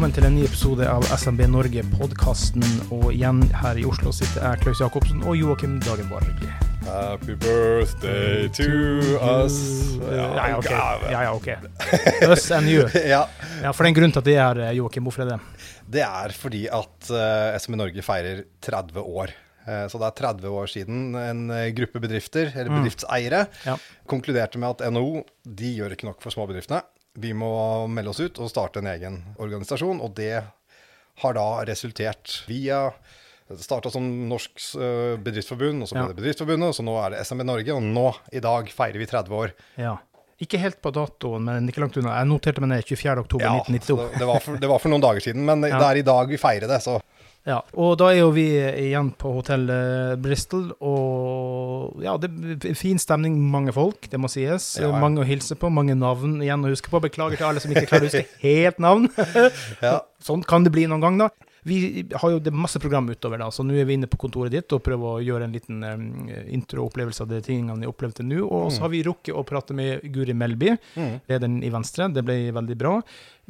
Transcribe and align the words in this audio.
velkommen 0.00 0.16
til 0.16 0.24
en 0.30 0.36
ny 0.38 0.44
episode 0.48 0.86
av 0.88 1.02
SMB 1.12 1.42
Norge-podkasten. 1.52 2.62
Og 2.96 3.10
igjen 3.12 3.42
her 3.52 3.76
i 3.76 3.82
Oslo 3.84 4.08
sitter 4.16 4.46
jeg, 4.46 4.60
Klaus 4.62 4.78
Jacobsen, 4.80 5.18
og 5.28 5.34
Joakim 5.36 5.74
Dagenborg. 5.84 6.24
Happy 6.86 7.34
birthday 7.36 8.46
to 8.56 8.70
us. 9.20 9.58
Ja, 10.00 10.30
ja, 10.38 10.54
ok. 10.56 10.70
Ja, 10.72 11.20
ja, 11.26 11.34
ok. 11.36 11.50
Us 12.30 12.46
and 12.56 12.72
you. 12.72 12.86
Ja, 13.12 13.26
Ja, 13.60 13.74
For 13.76 13.84
det 13.84 13.90
er 13.90 13.92
en 13.92 13.98
grunn 13.98 14.14
til 14.16 14.22
at 14.22 14.30
det 14.30 14.38
er 14.40 14.62
eh, 14.70 14.72
Joakim. 14.78 15.04
Hvorfor 15.04 15.26
er 15.26 15.34
det? 15.34 15.38
det 15.98 16.06
er 16.06 16.32
fordi 16.32 16.62
at 16.72 17.10
uh, 17.12 17.58
SME 17.60 17.82
Norge 17.82 18.06
feirer 18.06 18.40
30 18.64 19.04
år. 19.04 19.34
Eh, 19.68 19.84
så 19.92 20.00
det 20.00 20.08
er 20.08 20.16
30 20.22 20.54
år 20.62 20.70
siden 20.72 21.10
en 21.12 21.44
eh, 21.52 21.66
gruppe 21.76 22.00
bedrifter, 22.00 22.48
eller 22.54 22.72
bedriftseiere, 22.72 23.44
Ja. 23.68 23.76
konkluderte 24.08 24.56
med 24.64 24.80
at 24.80 24.88
NHO 24.96 25.26
de 25.44 25.74
gjør 25.76 25.92
ikke 25.98 26.08
nok 26.08 26.24
for 26.24 26.32
småbedriftene. 26.32 26.80
Vi 27.18 27.32
må 27.34 27.50
melde 27.90 28.10
oss 28.12 28.20
ut 28.22 28.38
og 28.38 28.50
starte 28.52 28.78
en 28.82 28.86
egen 28.92 29.20
organisasjon. 29.42 30.00
Og 30.04 30.14
det 30.14 30.44
har 31.20 31.34
da 31.36 31.48
resultert 31.68 32.42
via 32.48 32.90
Det 33.50 33.58
starta 33.66 33.90
som 33.90 34.04
Norsk 34.30 34.60
eh, 34.78 35.16
Bedriftsforbund, 35.18 35.82
og 35.82 35.88
så 35.90 35.96
ble 35.96 36.04
Ja. 36.04 36.08
det 36.12 36.20
Bedriftsforbundet, 36.20 36.68
og 36.70 36.74
så 36.76 36.84
nå 36.86 36.92
er 37.02 37.10
det 37.16 37.24
SMB 37.26 37.42
Norge. 37.48 37.74
Og 37.74 37.82
nå, 37.82 38.04
i 38.30 38.38
dag, 38.38 38.68
feirer 38.70 38.94
vi 39.02 39.08
30 39.10 39.34
år. 39.34 39.50
Ja. 39.76 39.96
Ikke 40.40 40.56
helt 40.62 40.78
på 40.80 40.92
datoen, 40.94 41.42
men 41.48 41.66
ikke 41.68 41.82
langt 41.82 41.98
unna. 41.98 42.14
Jeg 42.20 42.28
noterte 42.30 42.62
meg 42.62 42.70
ned 42.70 42.84
24. 42.86 43.24
oktober 43.26 43.42
Ja, 43.44 43.56
1992. 43.58 43.90
så 43.90 43.96
det, 44.06 44.20
det, 44.22 44.28
var 44.30 44.38
for, 44.44 44.56
det 44.62 44.70
var 44.70 44.78
for 44.78 44.88
noen 44.94 45.02
dager 45.02 45.20
siden, 45.26 45.42
men 45.44 45.66
Ja. 45.68 45.80
det 45.82 45.88
er 45.90 45.98
i 45.98 46.06
dag 46.06 46.30
vi 46.30 46.38
feirer 46.38 46.70
det, 46.70 46.78
så 46.86 47.00
Ja, 47.48 47.62
og 47.72 47.94
da 47.96 48.10
er 48.12 48.18
jo 48.18 48.32
vi 48.36 48.44
igjen 48.52 49.14
på 49.16 49.30
hotell 49.38 49.62
eh, 49.72 50.16
Bristol, 50.20 50.66
og 50.84 52.02
ja, 52.04 52.18
det 52.20 52.28
er 52.68 52.76
fin 52.76 53.00
stemning, 53.00 53.38
mange 53.52 53.72
folk, 53.72 54.10
det 54.12 54.20
må 54.20 54.28
sies. 54.28 54.74
Ja, 54.76 54.90
ja. 54.90 55.00
Mange 55.00 55.22
å 55.22 55.28
hilse 55.28 55.56
på, 55.56 55.70
mange 55.72 55.96
navn 55.96 56.38
igjen 56.44 56.66
å 56.66 56.72
huske 56.72 56.92
på. 56.92 57.00
Beklager 57.00 57.40
til 57.40 57.48
alle 57.48 57.62
som 57.64 57.72
ikke 57.72 57.88
klarer 57.88 58.08
å 58.08 58.10
huske 58.10 58.44
helt 58.44 58.82
navn. 58.84 59.08
ja. 59.86 60.02
Sånn 60.20 60.44
kan 60.44 60.68
det 60.68 60.74
bli 60.74 60.84
noen 60.90 61.06
gang, 61.06 61.22
da. 61.24 61.30
Vi 61.64 62.06
har 62.14 62.30
jo 62.30 62.38
det 62.40 62.52
masse 62.56 62.80
program 62.80 63.08
utover, 63.10 63.38
da, 63.42 63.50
så 63.52 63.64
nå 63.66 63.74
er 63.76 63.84
vi 63.84 63.94
inne 63.98 64.08
på 64.08 64.16
kontoret 64.22 64.50
ditt 64.54 64.72
og 64.72 64.82
prøver 64.86 65.18
å 65.18 65.24
gjøre 65.24 65.44
en 65.44 65.52
liten 65.52 65.82
um, 65.84 66.06
intro-opplevelse 66.48 67.22
av 67.24 67.28
de 67.32 67.40
tingene 67.44 67.76
vi 67.82 67.90
opplevde 67.90 68.24
nå. 68.24 68.40
Og 68.46 68.70
så 68.72 68.86
har 68.86 68.92
vi 68.94 69.02
rukket 69.06 69.34
å 69.36 69.44
prate 69.46 69.76
med 69.76 70.06
Guri 70.14 70.32
Melby, 70.36 70.76
Mm. 70.96 71.20
lederen 71.28 71.62
i 71.64 71.68
Venstre. 71.70 72.08
Det 72.12 72.22
ble 72.24 72.50
veldig 72.52 72.76
bra. 72.78 72.94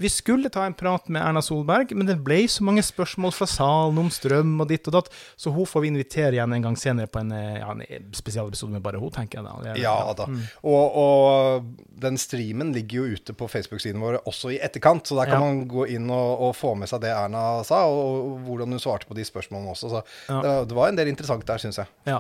Vi 0.01 0.09
skulle 0.09 0.49
ta 0.49 0.63
en 0.65 0.73
prat 0.73 1.09
med 1.13 1.21
Erna 1.21 1.43
Solberg, 1.45 1.91
men 1.93 2.07
det 2.09 2.15
ble 2.25 2.39
så 2.49 2.63
mange 2.65 2.81
spørsmål 2.83 3.35
fra 3.37 3.45
salen 3.51 3.99
om 4.01 4.09
strøm 4.09 4.55
og 4.63 4.69
ditt 4.71 4.87
og 4.89 4.95
datt, 4.95 5.11
så 5.37 5.53
hun 5.53 5.67
får 5.69 5.83
vi 5.85 5.91
invitere 5.93 6.33
igjen 6.39 6.55
en 6.57 6.63
gang 6.65 6.77
senere 6.81 7.07
på 7.13 7.21
en, 7.21 7.33
eh, 7.37 7.59
ja, 7.61 7.69
en 7.75 8.07
spesialepisode 8.17 8.73
med 8.73 8.83
bare 8.83 8.97
hun, 9.03 9.11
tenker 9.13 9.39
jeg 9.41 9.45
da. 9.45 9.71
Er- 9.75 9.77
Ja 9.83 10.15
da. 10.17 10.25
Mm. 10.27 10.41
Og, 10.65 10.97
og 10.97 11.65
den 12.01 12.17
streamen 12.17 12.73
ligger 12.73 13.03
jo 13.05 13.15
ute 13.19 13.35
på 13.37 13.49
Facebook-siden 13.51 14.01
vår 14.01 14.23
også 14.25 14.55
i 14.55 14.59
etterkant, 14.65 15.05
så 15.11 15.17
der 15.21 15.27
kan 15.35 15.43
Ja. 15.43 15.47
man 15.53 15.69
gå 15.69 15.85
inn 15.91 16.09
og, 16.11 16.41
og 16.49 16.57
få 16.57 16.75
med 16.79 16.89
seg 16.89 17.03
det 17.03 17.11
Erna 17.13 17.63
sa, 17.63 17.85
og, 17.85 18.00
og 18.01 18.39
hvordan 18.47 18.75
hun 18.75 18.83
svarte 18.83 19.07
på 19.09 19.15
de 19.19 19.25
spørsmålene 19.29 19.71
også. 19.75 19.91
Så 19.93 20.03
Ja. 20.33 20.41
det, 20.45 20.55
det 20.73 20.77
var 20.79 20.89
en 20.89 20.99
del 20.99 21.09
interessant 21.13 21.47
der, 21.47 21.63
syns 21.63 21.79
jeg. 21.83 21.87
Ja. 22.07 22.19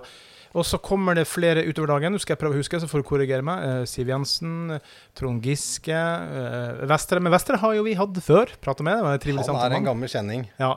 Og 0.58 0.66
så 0.66 0.80
kommer 0.82 1.14
det 1.14 1.28
flere 1.30 1.62
utover 1.62 1.92
dagen. 1.92 2.14
Nå 2.16 2.18
skal 2.22 2.34
jeg 2.34 2.40
prøve 2.42 2.56
å 2.56 2.60
huske, 2.60 2.80
så 2.82 2.88
får 2.90 3.04
du 3.04 3.06
korrigere 3.06 3.44
meg. 3.46 3.62
Eh, 3.62 3.82
Siv 3.86 4.08
Jensen, 4.10 4.80
Trond 5.14 5.44
Giske, 5.46 5.94
eh, 5.94 6.80
Vestre. 6.90 7.20
Men 7.22 7.30
Vestre 7.30 7.58
har 7.62 7.76
jo 7.76 7.84
vi 7.86 7.94
hatt 7.94 8.18
før. 8.24 8.50
Prata 8.60 8.82
med. 8.82 8.98
Det 8.98 9.06
var 9.06 9.14
en 9.14 9.22
trivelig 9.22 9.46
Han 9.46 9.54
er 9.54 9.60
samtale. 9.60 9.76
en 9.78 9.86
gammel 9.86 10.10
kjenning. 10.10 10.48
Ja. 10.58 10.72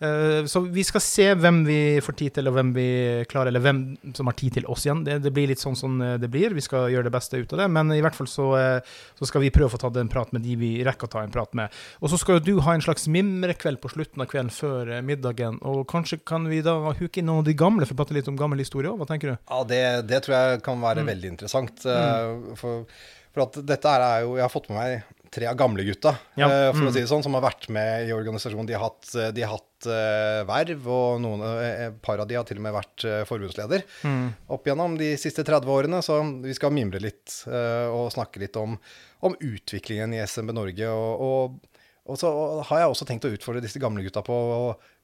Eh, 0.00 0.46
så 0.46 0.62
vi 0.72 0.84
skal 0.86 1.02
se 1.02 1.26
hvem 1.34 1.64
vi 1.66 1.80
får 2.00 2.16
tid 2.16 2.34
til, 2.38 2.48
og 2.48 2.54
hvem 2.54 2.70
vi 2.76 2.86
klarer, 3.26 3.50
eller 3.50 3.60
hvem 3.60 4.14
som 4.14 4.30
har 4.30 4.36
tid 4.38 4.54
til 4.60 4.68
oss 4.70 4.86
igjen. 4.86 5.02
Det, 5.04 5.18
det 5.22 5.32
blir 5.34 5.50
litt 5.50 5.60
sånn 5.60 5.76
som 5.76 5.98
det 5.98 6.30
blir. 6.30 6.54
Vi 6.54 6.62
skal 6.62 6.86
gjøre 6.94 7.10
det 7.10 7.14
beste 7.16 7.36
ut 7.42 7.52
av 7.52 7.64
det. 7.64 7.68
Men 7.74 7.90
i 7.90 8.00
hvert 8.00 8.14
fall 8.14 8.30
så, 8.30 8.46
så 9.18 9.26
skal 9.26 9.42
vi 9.42 9.50
prøve 9.50 9.66
å 9.66 9.74
få 9.74 9.82
tatt 9.82 9.98
en 9.98 10.08
prat 10.12 10.30
med 10.32 10.46
de 10.46 10.54
vi 10.56 10.70
rekker 10.86 11.10
å 11.10 11.14
ta 11.16 11.24
en 11.26 11.34
prat 11.34 11.50
med. 11.52 11.74
Og 12.00 12.14
så 12.14 12.20
skal 12.22 12.38
jo 12.38 12.46
du 12.46 12.62
ha 12.62 12.76
en 12.78 12.84
slags 12.84 13.08
mimrekveld 13.10 13.82
på 13.82 13.90
slutten 13.90 14.22
av 14.22 14.30
kvelden 14.30 14.54
før 14.54 15.02
middagen. 15.02 15.58
Og 15.66 15.82
kanskje 15.90 16.22
kan 16.22 16.46
vi 16.46 16.62
da 16.62 16.78
huke 16.94 17.18
inn 17.18 17.26
noen 17.26 17.42
av 17.42 17.50
de 17.50 17.58
gamle, 17.58 17.84
for 17.90 17.98
å 17.98 18.00
prate 18.04 18.14
litt 18.14 18.30
om 18.30 18.38
gammel 18.38 18.62
historie 18.62 18.92
òg. 18.94 19.02
Tenker 19.16 19.34
du? 19.34 19.36
Ja, 19.48 19.60
det, 19.72 19.82
det 20.12 20.22
tror 20.26 20.36
jeg 20.36 20.64
kan 20.68 20.80
være 20.84 21.02
Mm. 21.06 21.12
veldig 21.14 21.34
interessant. 21.34 21.84
Mm. 21.88 22.56
For, 22.60 22.86
for 23.32 23.48
at 23.48 23.60
dette 23.68 23.92
er 23.96 24.24
jo 24.24 24.36
Jeg 24.36 24.44
har 24.46 24.52
fått 24.52 24.68
med 24.70 24.78
meg 24.78 25.16
tre 25.36 25.48
av 25.50 25.56
gamlegutta, 25.58 26.14
Ja, 26.38 26.46
eh, 26.46 26.70
for 26.72 26.84
mm. 26.84 26.88
å 26.88 26.92
si 26.94 27.02
det 27.02 27.10
sånn, 27.10 27.22
som 27.24 27.34
har 27.36 27.42
vært 27.44 27.68
med 27.72 28.08
i 28.08 28.12
organisasjonen. 28.14 28.68
De 28.68 28.76
har 28.76 28.86
hatt, 28.86 29.08
eh, 29.18 29.32
de 29.36 29.42
har 29.44 29.52
hatt 29.56 29.88
uh, 29.90 30.46
verv, 30.48 30.86
og 30.88 31.20
noen, 31.20 31.42
eh, 31.44 31.82
et 31.88 31.98
par 32.00 32.22
av 32.22 32.28
de 32.30 32.38
har 32.38 32.46
til 32.48 32.60
og 32.60 32.64
med 32.64 32.72
vært 32.76 33.04
uh, 33.04 33.20
forbundsleder. 33.28 33.84
Mm. 34.06 34.30
Opp 34.56 34.70
gjennom 34.70 34.96
de 34.96 35.10
siste 35.20 35.44
30 35.44 35.72
årene, 35.74 36.00
så 36.06 36.20
vi 36.44 36.54
skal 36.56 36.72
mimre 36.72 37.02
litt 37.02 37.42
uh, 37.50 37.90
og 37.92 38.12
snakke 38.14 38.40
litt 38.40 38.56
om, 38.56 38.78
om 39.26 39.36
utviklingen 39.36 40.14
i 40.16 40.22
SMB 40.24 40.54
Norge. 40.56 40.88
Og, 40.88 41.26
og, 41.28 41.76
og 42.06 42.22
så 42.22 42.32
har 42.70 42.84
jeg 42.84 42.94
også 42.94 43.08
tenkt 43.10 43.28
å 43.28 43.34
utfordre 43.34 43.64
disse 43.66 43.82
gamle 43.82 44.06
gutta 44.06 44.24
på 44.24 44.38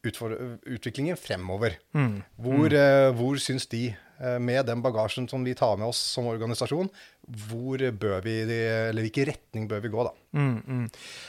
utviklingen 0.02 1.16
fremover. 1.16 1.78
Mm. 1.94 2.22
Hvor, 2.42 2.74
eh, 2.74 3.10
hvor 3.14 3.38
syns 3.38 3.68
de, 3.70 3.94
uh, 4.20 4.38
med 4.42 4.66
den 4.66 4.82
bagasjen 4.82 5.28
som 5.30 5.44
vi 5.44 5.54
tar 5.54 5.76
med 5.76 5.92
oss 5.92 6.00
som 6.14 6.26
organisasjon, 6.26 6.90
hvor 7.48 7.78
bør 8.00 8.18
vi, 8.24 8.32
eller 8.50 9.04
hvilken 9.04 9.28
retning 9.28 9.68
bør 9.70 9.80
vi 9.84 9.88
gå, 9.92 10.02
da? 10.04 10.10
Mm, 10.34 10.62
mm. 10.64 10.86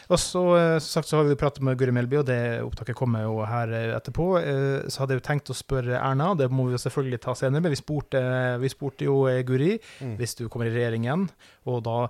Og 0.10 0.18
så, 0.20 0.42
eh, 0.58 0.78
som 0.80 0.88
sagt, 1.02 1.08
så 1.12 1.18
har 1.20 1.28
vi 1.28 1.36
pratet 1.38 1.62
med 1.62 1.78
Guri 1.78 1.92
Melby, 1.94 2.18
og 2.22 2.26
det 2.26 2.38
opptaket 2.64 2.96
kommer 2.98 3.22
jo 3.28 3.36
her 3.46 3.70
eh, 3.76 3.92
etterpå. 3.98 4.26
Eh, 4.40 4.88
Så 4.90 5.04
hadde 5.04 5.14
jeg 5.14 5.22
jo 5.22 5.28
tenkt 5.28 5.52
å 5.54 5.56
spørre 5.58 6.00
Erna, 6.00 6.32
det 6.40 6.50
må 6.52 6.66
vi 6.66 6.74
jo 6.74 6.82
selvfølgelig 6.82 7.20
ta 7.22 7.36
senere, 7.38 7.62
men 7.62 7.72
vi 7.76 7.80
spurte, 7.80 8.20
vi 8.64 8.72
spurte 8.74 9.06
jo 9.06 9.20
Guri 9.46 9.78
Mm. 10.02 10.16
hvis 10.18 10.36
du 10.40 10.48
kommer 10.50 10.68
i 10.68 10.74
regjering 10.74 11.06
igjen, 11.06 11.30
og 11.70 11.84
da 11.86 12.08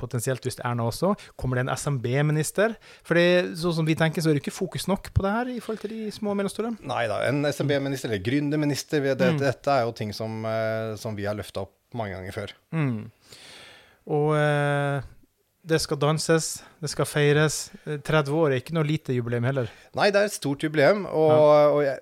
potensielt 0.00 0.44
hvis 0.46 0.58
Erna 0.64 0.86
også, 0.90 1.14
kommer 1.40 1.58
det 1.58 1.66
en 1.66 1.74
SMB-minister? 1.76 2.76
For 3.06 3.18
det, 3.18 3.54
sånn 3.60 3.74
som 3.80 3.88
vi 3.88 3.96
tenker, 3.98 4.22
så 4.22 4.30
er 4.30 4.36
det 4.38 4.42
ikke 4.44 4.54
fokus 4.54 4.86
nok 4.90 5.10
på 5.14 5.24
det 5.24 5.32
her 5.34 5.50
i 5.52 5.60
forhold 5.62 5.82
til 5.84 5.94
de 5.96 6.10
små 6.14 6.32
og 6.34 6.38
mellomstore. 6.40 6.74
Nei 6.86 7.04
da, 7.10 7.20
en 7.28 7.42
SMB-minister 7.48 8.10
eller 8.10 8.22
gründerminister, 8.24 9.02
det, 9.14 9.32
Mm. 9.32 9.38
dette 9.40 9.70
er 9.70 9.86
jo 9.86 9.92
ting 9.96 10.12
som, 10.12 10.42
som 10.98 11.16
vi 11.16 11.24
har 11.24 11.34
løfta 11.38 11.62
opp 11.64 11.72
mange 11.98 12.16
ganger 12.16 12.36
før. 12.36 12.54
Mm. 12.74 13.10
Og 14.12 14.30
eh, 14.36 15.10
det 15.62 15.78
skal 15.78 16.00
danses, 16.02 16.56
det 16.82 16.90
skal 16.90 17.06
feires. 17.06 17.64
Eh, 17.86 18.00
30 18.02 18.38
år 18.38 18.50
er 18.50 18.62
ikke 18.62 18.74
noe 18.74 18.88
lite 18.88 19.14
jubileum 19.14 19.46
heller. 19.46 19.70
Nei, 19.98 20.10
det 20.10 20.22
er 20.22 20.30
et 20.30 20.34
stort 20.34 20.64
jubileum, 20.66 21.04
og, 21.06 21.36
og 21.76 21.82
jeg, 21.86 22.00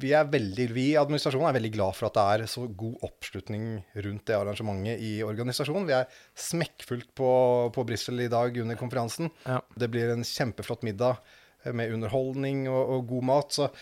vi, 0.00 0.12
veldig, 0.12 0.66
vi 0.74 0.84
i 0.92 0.98
administrasjonen 1.00 1.48
er 1.48 1.56
veldig 1.56 1.72
glad 1.74 1.96
for 1.96 2.08
at 2.08 2.16
det 2.16 2.26
er 2.34 2.52
så 2.52 2.66
god 2.68 3.04
oppslutning 3.08 3.66
rundt 4.04 4.24
det 4.28 4.36
arrangementet 4.36 5.02
i 5.04 5.12
organisasjonen. 5.26 5.88
Vi 5.88 5.96
er 5.96 6.20
smekkfullt 6.48 7.10
på, 7.18 7.30
på 7.74 7.86
Brussel 7.88 8.24
i 8.24 8.30
dag 8.32 8.56
under 8.62 8.80
konferansen. 8.80 9.32
Ja. 9.46 9.60
Det 9.78 9.90
blir 9.92 10.12
en 10.12 10.26
kjempeflott 10.26 10.84
middag 10.86 11.20
eh, 11.64 11.72
med 11.72 11.94
underholdning 11.96 12.66
og, 12.68 12.82
og 12.96 13.08
god 13.12 13.28
mat. 13.32 13.58
Så, 13.58 13.68
eh, 13.68 13.72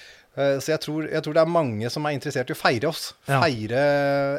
så 0.60 0.72
jeg, 0.74 0.80
tror, 0.84 1.06
jeg 1.08 1.22
tror 1.24 1.36
det 1.38 1.42
er 1.42 1.48
mange 1.48 1.88
som 1.92 2.04
er 2.08 2.16
interessert 2.16 2.50
i 2.52 2.56
å 2.56 2.58
feire 2.58 2.90
oss. 2.90 3.06
Ja. 3.28 3.40
Feire 3.44 3.80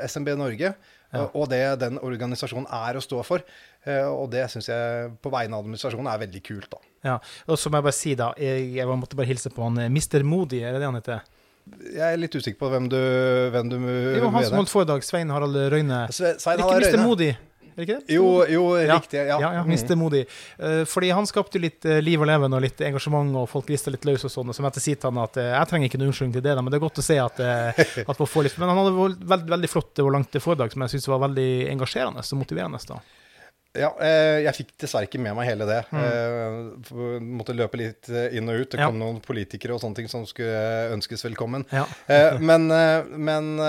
SMB 0.08 0.36
Norge. 0.38 0.74
Ja. 1.16 1.24
Og 1.32 1.48
det 1.50 1.62
den 1.82 1.98
organisasjonen 2.04 2.68
er 2.68 3.00
å 3.00 3.02
stå 3.02 3.22
for. 3.26 3.42
Eh, 3.88 4.04
Og 4.06 4.28
det 4.34 4.44
syns 4.52 4.68
jeg 4.68 5.14
på 5.24 5.32
vegne 5.32 5.56
av 5.56 5.64
administrasjonen 5.64 6.10
er 6.12 6.20
veldig 6.26 6.42
kult, 6.44 6.68
da. 6.74 6.82
Ja, 7.08 7.16
og 7.48 7.58
så 7.62 7.72
må 7.72 7.80
jeg 7.80 7.88
bare 7.88 7.96
si 7.96 8.14
da, 8.20 8.34
jeg, 8.42 8.74
jeg 8.76 9.00
måtte 9.00 9.16
bare 9.16 9.30
hilse 9.30 9.50
på 9.54 9.64
han 9.64 9.80
Mister. 9.94 10.26
Moody, 10.28 10.60
er 10.66 10.76
det 10.76 10.84
det 10.84 10.90
han 10.92 11.00
heter? 11.00 11.24
Jeg 11.96 12.14
er 12.14 12.20
litt 12.20 12.36
usikker 12.36 12.60
på 12.62 12.70
hvem 12.72 12.86
du, 12.92 12.98
hvem 13.52 13.70
du 13.72 13.76
Det 13.78 14.22
var 14.24 14.32
han 14.38 14.46
som 14.48 14.60
holdt 14.62 14.72
foredrag, 14.72 15.04
Svein 15.04 15.32
Harald 15.34 15.56
Røyne. 15.72 16.06
Svein 16.16 16.38
Harald 16.62 16.62
ikke 16.62 16.68
Harald 16.68 16.88
Mr. 16.88 17.02
Røyne. 17.02 17.36
Er 17.78 17.86
ikke 17.86 17.98
det? 18.00 18.10
Jo, 18.16 18.44
jo, 18.50 18.62
riktig. 18.90 19.20
Ja, 19.28 19.38
Ja, 19.40 19.52
ja, 19.60 19.64
Mm. 19.64 19.70
Mr. 19.70 19.96
Moody. 19.96 20.24
Eh, 20.60 20.84
fordi 20.90 21.12
han 21.14 21.28
skapte 21.30 21.60
litt 21.62 21.86
eh, 21.86 22.00
liv 22.02 22.20
og 22.20 22.26
leven 22.28 22.52
og 22.58 22.62
litt 22.64 22.80
engasjement, 22.82 23.36
og 23.38 23.48
folk 23.52 23.68
rista 23.70 23.92
litt 23.94 24.04
løs 24.10 24.26
og 24.26 24.32
sånn. 24.34 24.54
Som 24.58 24.66
etter 24.66 24.82
sier 24.82 24.96
til 24.98 25.12
han 25.12 25.22
at 25.24 25.38
eh, 25.38 25.52
jeg 25.54 25.68
trenger 25.70 25.86
ikke 25.92 26.00
noen 26.02 26.10
unnskyldning 26.10 26.34
til 26.40 26.42
det, 26.48 26.56
da, 26.58 26.62
men 26.66 26.72
det 26.74 26.80
er 26.80 26.86
godt 26.88 26.98
å 26.98 27.06
se 27.06 27.20
at, 27.22 27.38
at 27.40 28.18
man 28.18 28.28
får 28.34 28.44
litt 28.50 28.58
Men 28.58 28.70
han 28.74 28.78
hadde 28.82 28.96
vel- 28.98 29.20
veldig, 29.36 29.50
veldig 29.54 29.70
flott 29.70 30.00
og 30.02 30.12
langt 30.12 30.32
foredrag 30.42 30.74
som 30.74 30.82
jeg 30.88 30.96
syns 30.98 31.08
var 31.08 31.22
veldig 31.28 31.50
engasjerende 31.76 32.26
og 32.26 32.40
motiverende. 32.42 32.82
da. 32.90 33.00
Ja, 33.78 33.92
jeg 34.42 34.56
fikk 34.58 34.70
dessverre 34.82 35.06
ikke 35.06 35.20
med 35.22 35.36
meg 35.38 35.46
hele 35.52 35.66
det. 35.70 35.84
Mm. 35.94 37.28
Måtte 37.38 37.54
løpe 37.54 37.78
litt 37.78 38.10
inn 38.10 38.50
og 38.50 38.64
ut. 38.64 38.72
Det 38.72 38.80
Ja. 38.80 38.88
kom 38.88 38.98
noen 38.98 39.20
politikere 39.22 39.76
og 39.76 39.82
sånne 39.84 39.96
ting 40.00 40.08
som 40.10 40.26
skulle 40.26 40.90
ønskes 40.96 41.22
velkommen. 41.22 41.64
Ja. 41.72 41.86
Men 42.40 42.66
men 43.22 43.60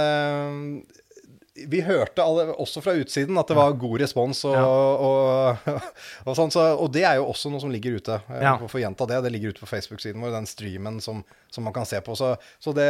vi 1.66 1.80
hørte 1.82 2.22
alle, 2.22 2.52
også 2.60 2.82
fra 2.84 2.92
utsiden 3.00 3.38
at 3.40 3.48
det 3.50 3.56
var 3.58 3.72
god 3.80 4.00
respons, 4.00 4.44
og, 4.44 4.54
Ja. 4.54 4.64
og, 4.64 5.56
og, 6.26 6.32
sånn, 6.38 6.52
så, 6.54 6.64
og 6.78 6.92
det 6.94 7.02
er 7.08 7.16
jo 7.18 7.26
også 7.32 7.50
noe 7.50 7.60
som 7.60 7.70
ligger 7.72 7.96
ute. 7.98 8.20
eh, 8.30 8.42
Ja. 8.44 8.54
Å 8.58 8.68
gjenta 8.80 9.06
det, 9.08 9.22
det 9.24 9.32
ligger 9.32 9.50
ute 9.54 9.60
på 9.64 9.70
Facebook-siden 9.70 10.20
vår, 10.22 10.30
den 10.36 10.46
streamen 10.46 11.00
som, 11.02 11.24
som 11.50 11.64
man 11.64 11.72
kan 11.72 11.86
se 11.88 12.00
på. 12.04 12.14
Så, 12.16 12.36
så 12.60 12.74
det, 12.76 12.86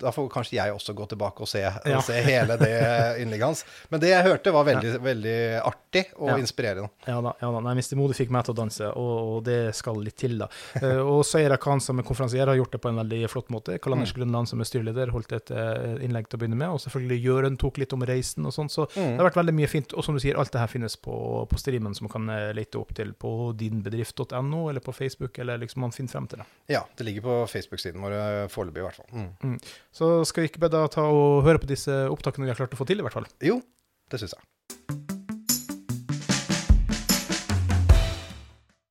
da 0.00 0.12
får 0.14 0.28
kanskje 0.32 0.56
jeg 0.58 0.74
også 0.74 0.94
gå 0.94 1.06
tilbake 1.10 1.40
og 1.44 1.48
se, 1.50 1.62
Ja. 1.64 1.96
og 1.96 2.04
se 2.06 2.20
hele 2.22 2.56
det 2.60 2.74
innlegget 3.22 3.46
hans. 3.46 3.64
Men 3.90 4.00
det 4.00 4.10
jeg 4.12 4.26
hørte, 4.26 4.52
var 4.54 4.64
veldig, 4.68 4.94
veldig 5.02 5.36
artig 5.64 6.06
og 6.18 6.28
Ja. 6.34 6.36
inspirerende. 6.38 6.90
Ja 7.08 7.20
da. 7.24 7.32
ja 7.40 7.50
da. 7.50 7.60
Nei, 7.64 7.74
Mr. 7.80 7.96
Mode 7.98 8.14
fikk 8.14 8.30
meg 8.30 8.44
til 8.46 8.54
å 8.54 8.58
danse, 8.60 8.90
og, 8.94 9.14
og 9.36 9.44
det 9.48 9.58
skal 9.74 9.98
litt 10.04 10.16
til, 10.20 10.38
da. 10.44 10.48
Eh, 10.80 11.00
og 11.02 11.24
Seira 11.26 11.56
Khan 11.60 11.80
som 11.82 11.98
er 12.00 12.04
konferansier 12.06 12.46
har 12.48 12.56
gjort 12.56 12.72
det 12.72 12.80
på 12.80 12.88
en 12.88 12.96
veldig 13.02 13.18
flott 13.28 13.50
måte. 13.52 13.74
Karl 13.82 13.96
Anders 13.98 14.12
Grønland 14.16 14.48
som 14.48 14.60
er 14.62 14.68
styreleder 14.68 15.10
holdt 15.12 15.32
et 15.36 15.50
eh, 15.52 15.98
innlegg 16.06 16.28
til 16.30 16.38
å 16.38 16.40
begynne 16.40 16.56
med, 16.56 16.70
og 16.72 16.80
selvfølgelig 16.84 17.18
Jørund 17.24 17.58
tok 17.60 17.79
snakke 17.80 17.84
litt 17.84 17.94
om 17.96 18.04
reisen 18.06 18.46
og 18.46 18.52
sånn. 18.52 18.68
Så 18.68 18.86
mm. 18.94 19.16
det 19.16 19.18
har 19.18 19.28
vært 19.28 19.40
veldig 19.40 19.54
mye 19.56 19.68
fint. 19.68 19.94
Og 19.94 20.04
som 20.04 20.14
du 20.14 20.20
sier, 20.20 20.36
alt 20.38 20.52
det 20.52 20.60
her 20.60 20.70
finnes 20.70 20.96
på, 20.96 21.46
på 21.48 21.58
streamen, 21.58 21.94
som 21.94 22.06
man 22.06 22.12
kan 22.12 22.28
uh, 22.28 22.52
lete 22.54 22.78
opp 22.78 22.92
til 22.94 23.12
på 23.14 23.52
dinbedrift.no 23.56 24.68
eller 24.70 24.80
på 24.80 24.92
Facebook, 24.92 25.38
eller 25.38 25.58
liksom 25.58 25.82
man 25.82 25.92
finner 25.92 26.12
frem 26.12 26.28
til 26.28 26.42
det. 26.42 26.48
Ja, 26.70 26.84
det 26.96 27.06
ligger 27.06 27.22
på 27.22 27.46
Facebook-siden 27.50 28.00
vår 28.00 28.48
foreløpig, 28.52 28.80
i 28.80 28.86
hvert 28.86 29.00
fall. 29.00 29.10
Mm. 29.12 29.30
Mm. 29.42 29.58
Så 29.92 30.24
skal 30.28 30.44
vi 30.44 30.52
ikke 30.52 30.64
bare 30.66 30.76
da 30.76 30.86
ta 30.90 31.06
og 31.08 31.44
høre 31.46 31.62
på 31.62 31.70
disse 31.70 31.92
opptakene 32.10 32.48
vi 32.48 32.54
har 32.54 32.60
klart 32.60 32.74
å 32.76 32.80
få 32.80 32.88
til, 32.88 33.00
i 33.00 33.06
hvert 33.06 33.16
fall? 33.16 33.28
Jo, 33.44 33.60
det 34.10 34.22
syns 34.22 34.36
jeg. 34.36 34.46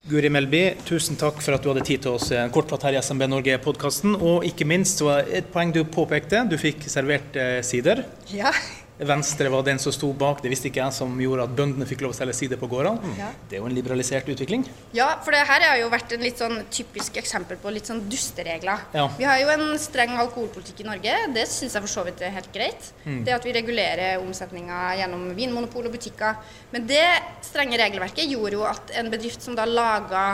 Guri 0.10 0.30
Melby, 0.34 0.62
tusen 0.88 1.20
takk 1.22 1.38
for 1.46 1.54
at 1.54 1.62
du 1.62 1.70
hadde 1.70 1.84
tid 1.86 2.02
til 2.02 2.16
oss 2.18 2.32
en 2.34 2.50
kort 2.54 2.66
prat 2.72 2.88
her 2.88 2.96
i 2.98 3.02
SMB 3.04 3.28
Norge-podkasten. 3.30 4.16
Og 4.18 4.46
ikke 4.48 4.66
minst 4.66 5.04
så 5.04 5.20
et 5.22 5.52
poeng 5.54 5.70
du 5.76 5.84
påpekte. 5.86 6.42
Du 6.50 6.56
fikk 6.58 6.88
servert 6.90 7.38
eh, 7.38 7.60
sider. 7.66 8.02
Ja. 8.34 8.50
Venstre 9.00 9.48
var 9.48 9.64
den 9.64 9.80
som 9.80 9.94
sto 9.96 10.10
bak, 10.12 10.42
det 10.44 10.50
visste 10.52 10.68
ikke 10.68 10.82
jeg, 10.82 10.94
som 10.98 11.14
gjorde 11.24 11.46
at 11.48 11.54
bøndene 11.56 11.86
fikk 11.88 12.02
lov 12.04 12.12
å 12.12 12.18
selge 12.18 12.34
sider 12.36 12.60
på 12.60 12.68
gårdene. 12.68 13.14
Ja. 13.16 13.30
Det 13.48 13.56
er 13.56 13.64
jo 13.64 13.70
en 13.70 13.76
liberalisert 13.76 14.28
utvikling. 14.34 14.66
Ja, 14.96 15.08
for 15.24 15.36
det 15.36 15.46
her 15.48 15.64
har 15.64 15.80
jo 15.80 15.88
vært 15.94 16.12
en 16.16 16.26
litt 16.26 16.42
sånn 16.42 16.58
typisk 16.74 17.16
eksempel 17.22 17.62
på 17.62 17.72
litt 17.72 17.88
sånn 17.88 18.02
dusteregler. 18.12 18.84
Ja. 18.98 19.08
Vi 19.16 19.28
har 19.30 19.40
jo 19.40 19.54
en 19.54 19.66
streng 19.80 20.18
alkoholpolitikk 20.20 20.84
i 20.84 20.90
Norge. 20.90 21.16
Det 21.36 21.48
syns 21.48 21.78
jeg 21.78 21.86
for 21.88 21.94
så 21.94 22.06
vidt 22.10 22.26
er 22.28 22.36
helt 22.36 22.52
greit. 22.56 22.92
Mm. 23.06 23.24
Det 23.28 23.38
at 23.38 23.48
vi 23.48 23.56
regulerer 23.56 24.20
omsetninga 24.20 24.84
gjennom 25.00 25.30
vinmonopol 25.38 25.88
og 25.88 25.96
butikker. 25.96 26.56
Men 26.76 26.88
det 26.90 27.06
strenge 27.48 27.80
regelverket 27.80 28.28
gjorde 28.28 28.60
jo 28.60 28.68
at 28.68 28.96
en 29.00 29.12
bedrift 29.14 29.48
som 29.48 29.56
da 29.56 29.64
laga 29.70 30.26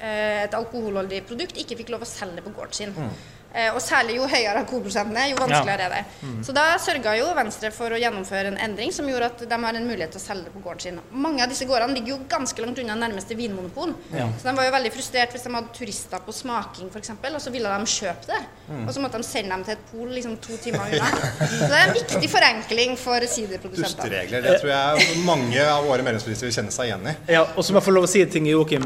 eh, 0.00 0.46
et 0.46 0.56
alkoholholdig 0.56 1.20
produkt, 1.28 1.60
ikke 1.60 1.82
fikk 1.82 1.92
lov 1.92 2.08
å 2.08 2.08
selge 2.08 2.40
det 2.40 2.48
på 2.48 2.56
gården 2.56 2.80
sin. 2.80 2.96
Mm. 2.96 3.35
Eh, 3.56 3.72
og 3.72 3.80
særlig 3.80 4.18
jo 4.18 4.26
høyere 4.28 4.60
alkoholprosenten 4.60 5.16
er, 5.16 5.30
jo 5.30 5.38
vanskeligere 5.40 5.86
er 5.86 5.92
det. 5.94 6.02
Mm. 6.20 6.40
Så 6.44 6.52
da 6.56 6.64
sørga 6.82 7.14
jo 7.16 7.30
Venstre 7.38 7.70
for 7.72 7.94
å 7.94 8.00
gjennomføre 8.00 8.50
en 8.52 8.58
endring 8.66 8.90
som 8.92 9.06
gjorde 9.08 9.30
at 9.30 9.44
de 9.48 9.58
har 9.62 9.78
en 9.78 9.86
mulighet 9.88 10.12
til 10.12 10.20
å 10.20 10.24
selge 10.24 10.50
det 10.50 10.52
på 10.52 10.60
gården 10.66 10.84
sin. 10.84 10.98
Mange 11.24 11.40
av 11.40 11.48
disse 11.48 11.64
gårdene 11.68 11.96
ligger 11.96 12.12
jo 12.12 12.18
ganske 12.28 12.60
langt 12.60 12.82
unna 12.82 12.98
nærmeste 13.00 13.38
vinmonopol. 13.38 13.94
Ja. 14.12 14.26
Så 14.36 14.50
de 14.50 14.54
var 14.58 14.68
jo 14.68 14.74
veldig 14.76 14.92
frustrert 14.92 15.32
hvis 15.32 15.46
de 15.46 15.52
hadde 15.54 15.72
turister 15.78 16.26
på 16.26 16.34
smaking 16.36 16.90
f.eks., 16.92 17.14
og 17.16 17.38
så 17.46 17.52
ville 17.54 17.72
de 17.72 17.94
kjøpe 17.94 18.28
det. 18.28 18.42
Mm. 18.66 18.82
Og 18.82 18.92
så 18.92 19.04
måtte 19.06 19.22
de 19.22 19.28
sende 19.30 19.56
dem 19.56 19.64
til 19.64 19.76
et 19.78 19.88
pol 19.88 20.12
liksom 20.18 20.36
to 20.44 20.60
timer 20.60 20.92
unna. 20.92 21.08
så 21.56 21.62
det 21.62 21.80
er 21.80 21.86
en 21.86 21.96
viktig 21.96 22.30
forenkling 22.34 22.94
for 23.00 23.28
siderprodusenter. 23.32 24.04
Dusteregler, 24.04 24.44
det 24.44 24.58
tror 24.60 24.74
jeg 24.74 25.24
mange 25.24 25.64
av 25.64 25.88
våre 25.88 26.04
medlemsbedrifter 26.04 26.50
vil 26.50 26.56
kjenne 26.58 26.76
seg 26.76 26.90
igjen 26.90 27.08
i. 27.08 27.16
Ja, 27.38 27.46
og 27.48 27.64
så 27.64 27.72
må 27.72 27.80
jeg 27.80 27.88
få 27.88 27.96
lov 27.96 28.04
å 28.04 28.12
si 28.12 28.20
en 28.20 28.36
ting, 28.36 28.52
Joakim 28.52 28.84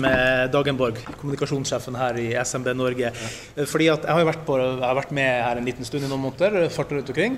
Dagenborg, 0.55 1.02
kommunikasjonssjefen 1.19 1.99
her 1.99 2.23
i 2.23 2.31
SMB 2.38 2.75
Norge. 2.78 3.11
Ja. 3.11 3.66
Fordi 3.66 3.90
at 3.90 4.06
jeg 4.06 4.14
har 4.14 4.23
jo 4.23 4.31
vært 4.31 4.46
på 4.46 4.59
jeg 4.60 4.86
har 4.86 4.96
vært 4.98 5.12
med 5.16 5.28
her 5.44 5.60
en 5.60 5.68
liten 5.68 5.88
stund 5.88 6.06
i 6.06 6.10
noen 6.10 6.24
måneder, 6.28 6.70
farter 6.74 6.98
rundt 6.98 7.12
omkring. 7.12 7.36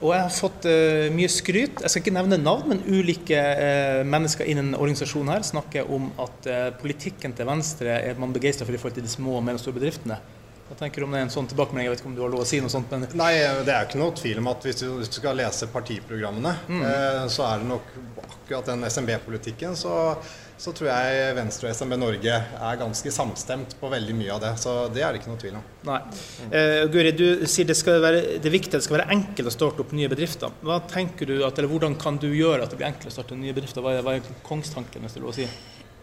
Og 0.00 0.14
jeg 0.14 0.24
har 0.24 0.32
fått 0.32 0.66
uh, 0.68 1.10
mye 1.12 1.28
skryt. 1.28 1.82
Jeg 1.84 1.92
skal 1.92 2.02
ikke 2.02 2.16
nevne 2.16 2.40
navn, 2.40 2.70
men 2.72 2.80
ulike 2.88 3.36
uh, 3.36 4.00
mennesker 4.08 4.48
innen 4.48 4.72
organisasjonen 4.78 5.34
her 5.34 5.44
snakker 5.44 5.90
om 5.92 6.08
at 6.24 6.48
uh, 6.48 6.68
politikken 6.80 7.36
til 7.36 7.48
Venstre 7.48 7.98
er 8.00 8.20
man 8.20 8.32
begeistra 8.32 8.64
for 8.64 8.76
i 8.76 8.80
forhold 8.80 8.96
til 8.96 9.04
de 9.04 9.12
små 9.12 9.36
og 9.36 9.44
mellomstore 9.44 9.76
bedriftene. 9.76 10.16
Hva 10.70 10.78
tenker 10.78 11.02
du 11.02 11.08
om 11.08 11.12
det 11.12 11.20
er 11.20 11.26
en 11.26 11.34
sånn 11.34 11.50
tilbakemelding? 11.50 11.88
Jeg 11.88 11.92
vet 11.92 12.00
ikke 12.00 12.12
om 12.12 12.16
du 12.16 12.22
har 12.24 12.32
lov 12.32 12.44
å 12.44 12.48
si 12.48 12.62
noe 12.62 12.72
sånt? 12.72 12.92
Men... 12.94 13.04
Nei, 13.18 13.32
det 13.66 13.74
er 13.74 13.88
ikke 13.88 14.00
noe 14.00 14.14
tvil 14.16 14.40
om 14.40 14.48
at 14.52 14.64
hvis 14.64 14.80
du, 14.80 14.86
hvis 15.00 15.10
du 15.10 15.18
skal 15.18 15.36
lese 15.36 15.68
partiprogrammene, 15.72 16.52
mm. 16.70 16.84
så 17.34 17.48
er 17.48 17.60
det 17.60 17.68
nok 17.72 17.90
akkurat 18.22 18.70
den 18.70 18.86
SMB-politikken, 18.86 19.74
så 19.76 19.96
så 20.60 20.74
tror 20.76 20.90
jeg 20.90 21.34
Venstre 21.38 21.70
og 21.70 21.76
SMB 21.76 21.96
Norge 21.96 22.34
er 22.36 22.80
ganske 22.80 23.12
samstemt 23.14 23.72
på 23.80 23.88
veldig 23.88 24.16
mye 24.18 24.34
av 24.34 24.42
det. 24.42 24.50
Så 24.60 24.74
det 24.92 25.00
er 25.00 25.14
det 25.14 25.22
ikke 25.22 25.32
noe 25.32 25.40
tvil 25.40 25.56
om. 25.56 25.64
Nei. 25.88 26.00
Uh, 26.52 26.82
Guri, 26.92 27.14
du 27.16 27.46
sier 27.48 27.68
det, 27.70 27.78
skal 27.78 28.02
være, 28.04 28.20
det 28.36 28.50
er 28.50 28.56
viktig 28.58 28.74
at 28.74 28.82
det 28.82 28.84
skal 28.84 28.98
være 28.98 29.08
enkelt 29.16 29.48
å 29.48 29.54
starte 29.54 29.80
opp 29.86 29.94
nye 29.96 30.10
bedrifter. 30.12 30.52
Hva 30.60 30.82
tenker 30.90 31.32
du 31.32 31.38
at, 31.46 31.56
eller 31.56 31.72
Hvordan 31.72 31.96
kan 32.00 32.20
du 32.20 32.28
gjøre 32.28 32.66
at 32.66 32.74
det 32.74 32.80
blir 32.80 32.90
enkelt 32.90 33.08
å 33.08 33.14
starte 33.14 33.38
nye 33.40 33.56
bedrifter? 33.56 33.80
Hva 33.84 33.94
er, 33.96 34.04
hva 34.04 34.18
er 34.18 34.28
kongstanken, 34.44 35.06
hvis 35.06 35.16
det 35.16 35.22
er 35.22 35.24
lov 35.24 35.32
å 35.32 35.38
si? 35.38 35.48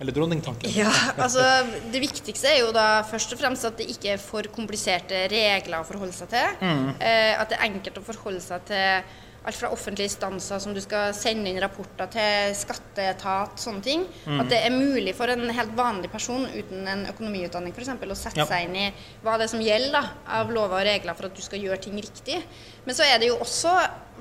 Eller 0.01 0.17
dronningtanken? 0.17 0.73
Ja, 0.77 0.89
altså 1.17 1.45
Det 1.93 2.01
viktigste 2.01 2.49
er 2.49 2.59
jo 2.63 2.73
da 2.73 3.03
først 3.05 3.33
og 3.33 3.41
fremst 3.41 3.65
at 3.69 3.77
det 3.77 3.89
ikke 3.93 4.15
er 4.15 4.21
for 4.21 4.49
kompliserte 4.53 5.23
regler 5.29 5.83
å 5.83 5.85
forholde 5.85 6.17
seg 6.17 6.33
til. 6.33 6.57
Mm. 6.65 6.91
Uh, 6.97 7.33
at 7.37 7.53
det 7.53 7.61
er 7.61 7.69
enkelt 7.69 8.01
å 8.01 8.05
forholde 8.09 8.41
seg 8.41 8.65
til 8.73 9.15
alt 9.47 9.55
fra 9.55 9.69
offentlige 9.71 10.09
instanser 10.09 10.59
som 10.59 10.73
du 10.75 10.81
skal 10.83 11.13
sende 11.15 11.47
inn 11.47 11.59
rapporter 11.63 12.09
til, 12.11 12.55
skatteetat, 12.59 13.55
sånne 13.61 13.83
ting. 13.85 14.03
Mm. 14.25 14.41
At 14.43 14.49
det 14.51 14.59
er 14.65 14.73
mulig 14.75 15.13
for 15.15 15.31
en 15.31 15.47
helt 15.55 15.75
vanlig 15.77 16.11
person 16.11 16.43
uten 16.51 16.87
en 16.87 17.05
økonomiutdanning 17.13 17.75
f.eks. 17.75 17.93
å 17.95 18.17
sette 18.19 18.43
ja. 18.43 18.47
seg 18.49 18.67
inn 18.67 18.75
i 18.75 18.89
hva 19.23 19.37
det 19.37 19.47
er 19.47 19.53
som 19.53 19.63
gjelder 19.63 19.95
da, 19.95 20.03
av 20.39 20.51
lover 20.51 20.81
og 20.81 20.89
regler 20.89 21.15
for 21.15 21.29
at 21.29 21.37
du 21.37 21.45
skal 21.45 21.63
gjøre 21.63 21.79
ting 21.85 21.95
riktig. 21.95 22.41
Men 22.83 22.97
så 22.97 23.07
er 23.07 23.21
det 23.21 23.31
jo 23.31 23.39
også 23.43 23.71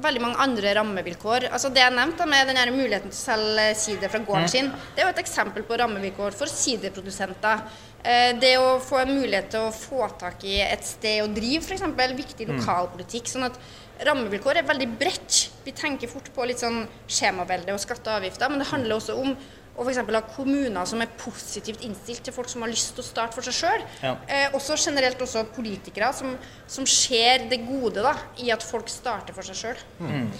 veldig 0.02 0.22
mange 0.22 0.38
andre 0.44 0.74
rammevilkår. 0.76 1.48
Altså 1.50 1.72
Det 1.74 1.82
jeg 1.82 1.94
nevnte 1.96 2.28
med 2.28 2.52
den 2.52 2.60
muligheten 2.76 3.10
til 3.10 3.16
å 3.16 3.24
selge 3.24 3.66
sider 3.80 4.12
fra 4.12 4.20
gården 4.22 4.46
mm. 4.46 4.52
sin, 4.52 4.70
det 4.94 5.02
er 5.02 5.08
jo 5.08 5.14
et 5.16 5.24
eksempel 5.24 5.66
på 5.66 5.78
rammevilkår 5.80 6.36
for 6.38 6.52
siderprodusenter. 6.52 7.64
Eh, 8.06 8.30
det 8.38 8.52
å 8.60 8.76
få 8.82 9.00
en 9.02 9.14
mulighet 9.16 9.50
til 9.54 9.66
å 9.66 9.74
få 9.74 10.06
tak 10.20 10.44
i 10.46 10.60
et 10.62 10.86
sted 10.86 11.24
å 11.24 11.30
drive, 11.32 11.64
f.eks. 11.64 11.82
Viktig 12.16 12.46
mm. 12.46 12.54
lokalpolitikk. 12.60 13.32
sånn 13.32 13.48
at 13.48 13.58
rammevilkår 14.04 14.60
er 14.60 14.68
veldig 14.68 14.88
bredt. 15.00 15.38
Vi 15.64 15.74
tenker 15.76 16.10
fort 16.10 16.28
på 16.34 16.46
litt 16.48 16.60
sånn 16.62 16.82
skjemavelde 17.08 17.74
og 17.74 17.80
skatter 17.82 18.12
og 18.12 18.20
avgifter, 18.20 18.52
men 18.52 18.62
det 18.62 18.68
handler 18.72 18.98
også 18.98 19.16
om 19.20 19.32
å 19.76 19.84
f.eks. 19.84 20.00
ha 20.00 20.22
kommuner 20.32 20.88
som 20.88 21.02
er 21.04 21.12
positivt 21.20 21.84
innstilt 21.84 22.24
til 22.24 22.34
folk 22.34 22.48
som 22.48 22.64
har 22.64 22.72
lyst 22.72 22.94
til 22.96 23.04
å 23.04 23.06
starte 23.06 23.36
for 23.36 23.44
seg 23.44 23.56
sjøl. 23.58 23.84
Ja. 24.00 24.14
Eh, 24.24 24.46
også 24.56 24.78
generelt 24.80 25.20
også 25.22 25.44
politikere 25.56 26.12
som, 26.16 26.32
som 26.70 26.88
ser 26.88 27.46
det 27.50 27.60
gode 27.66 28.04
da, 28.04 28.14
i 28.40 28.50
at 28.54 28.64
folk 28.64 28.88
starter 28.92 29.36
for 29.36 29.46
seg 29.46 29.60
sjøl. 29.60 29.82
Mm. 30.00 30.30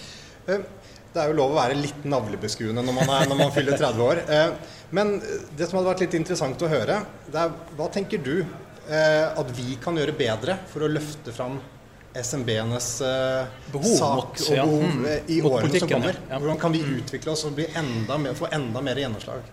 Eh, 0.47 0.67
det 1.13 1.23
er 1.23 1.33
jo 1.33 1.37
lov 1.37 1.55
å 1.55 1.61
være 1.61 1.77
litt 1.79 2.05
navlebeskuende 2.09 2.85
når 2.85 2.97
man, 2.97 3.13
er, 3.19 3.29
når 3.29 3.41
man 3.45 3.53
fyller 3.55 3.77
30 3.77 4.05
år. 4.05 4.23
Eh, 4.25 4.75
men 4.97 5.17
det 5.21 5.69
som 5.69 5.81
hadde 5.81 5.91
vært 5.91 6.07
litt 6.07 6.17
interessant 6.19 6.65
å 6.65 6.73
høre, 6.73 7.01
det 7.29 7.43
er 7.43 7.57
hva 7.77 7.91
tenker 7.93 8.23
du 8.23 8.39
at 8.87 9.49
vi 9.57 9.73
kan 9.83 9.97
gjøre 9.99 10.13
bedre 10.15 10.55
for 10.71 10.87
å 10.87 10.89
løfte 10.93 11.33
fram 11.35 11.57
SMB-enes 12.23 12.89
eh, 13.05 13.53
sak 13.97 14.41
og 14.41 14.49
behov 14.49 14.57
ja. 14.57 14.65
mm. 14.67 15.05
i 15.27 15.43
årene 15.43 15.83
som 15.83 15.91
kommer. 15.91 16.19
Ja. 16.31 16.41
Hvordan 16.41 16.63
kan 16.63 16.75
vi 16.75 16.83
utvikle 16.97 17.35
oss 17.35 17.45
og 17.49 17.61
enda 17.67 18.19
mer, 18.21 18.37
få 18.39 18.51
enda 18.53 18.83
mer 18.85 18.99
gjennomslag? 19.01 19.45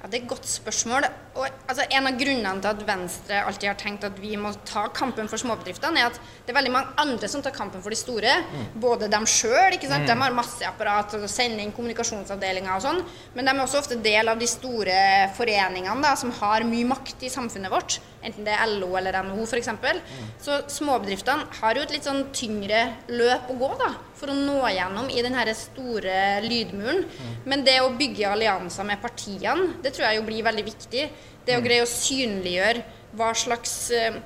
Ja, 0.00 0.08
Det 0.08 0.16
er 0.16 0.22
et 0.22 0.30
godt 0.30 0.46
spørsmål. 0.48 1.04
Og, 1.36 1.44
altså, 1.68 1.84
en 1.92 2.08
av 2.08 2.16
grunnene 2.18 2.62
til 2.62 2.70
at 2.70 2.84
Venstre 2.88 3.40
alltid 3.44 3.68
har 3.68 3.76
tenkt 3.78 4.06
at 4.08 4.16
vi 4.20 4.32
må 4.40 4.52
ta 4.64 4.86
kampen 4.96 5.28
for 5.28 5.40
småbedriftene, 5.40 6.00
er 6.00 6.08
at 6.08 6.16
det 6.46 6.54
er 6.54 6.56
veldig 6.56 6.72
mange 6.72 6.94
andre 7.02 7.28
som 7.28 7.44
tar 7.44 7.52
kampen 7.52 7.82
for 7.84 7.92
de 7.92 7.98
store. 8.00 8.32
Mm. 8.48 8.64
Både 8.80 9.10
dem 9.12 9.28
sjøl, 9.28 9.76
mm. 9.76 10.06
de 10.08 10.16
har 10.22 10.36
masse 10.36 10.64
apparat 10.64 11.18
og 11.18 11.28
sender 11.28 11.60
inn 11.64 11.74
kommunikasjonsavdelinger 11.76 12.72
og 12.78 12.84
sånn. 12.86 13.02
Men 13.36 13.44
de 13.44 13.54
er 13.54 13.64
også 13.66 13.82
ofte 13.82 14.00
del 14.00 14.32
av 14.32 14.40
de 14.40 14.48
store 14.48 14.96
foreningene 15.36 16.00
da, 16.00 16.14
som 16.16 16.32
har 16.40 16.64
mye 16.64 16.88
makt 16.88 17.28
i 17.28 17.32
samfunnet 17.32 17.72
vårt. 17.72 18.00
Enten 18.20 18.44
det 18.44 18.52
er 18.52 18.72
LO 18.76 18.90
eller 18.98 19.16
NHO 19.24 19.46
f.eks. 19.46 19.70
Mm. 19.72 20.00
Så 20.42 20.58
småbedriftene 20.76 21.46
har 21.60 21.78
jo 21.78 21.84
et 21.86 21.94
litt 21.94 22.06
sånn 22.06 22.26
tyngre 22.36 22.82
løp 23.08 23.48
å 23.52 23.56
gå 23.60 23.70
da, 23.80 23.90
for 24.18 24.32
å 24.32 24.36
nå 24.36 24.58
gjennom 24.74 25.08
i 25.12 25.24
den 25.24 25.38
store 25.56 26.16
lydmuren. 26.44 27.04
Mm. 27.06 27.32
Men 27.48 27.64
det 27.64 27.78
å 27.80 27.92
bygge 27.96 28.28
allianser 28.28 28.88
med 28.88 29.00
partiene, 29.02 29.70
det 29.82 29.94
tror 29.96 30.08
jeg 30.08 30.20
jo 30.20 30.26
blir 30.28 30.44
veldig 30.46 30.66
viktig. 30.68 31.08
Det 31.46 31.56
å 31.56 31.62
mm. 31.62 31.66
greie 31.66 31.86
å 31.86 31.90
synliggjøre 31.90 32.84
hva 33.16 33.32
slags, 33.34 33.74
eh, 33.96 34.20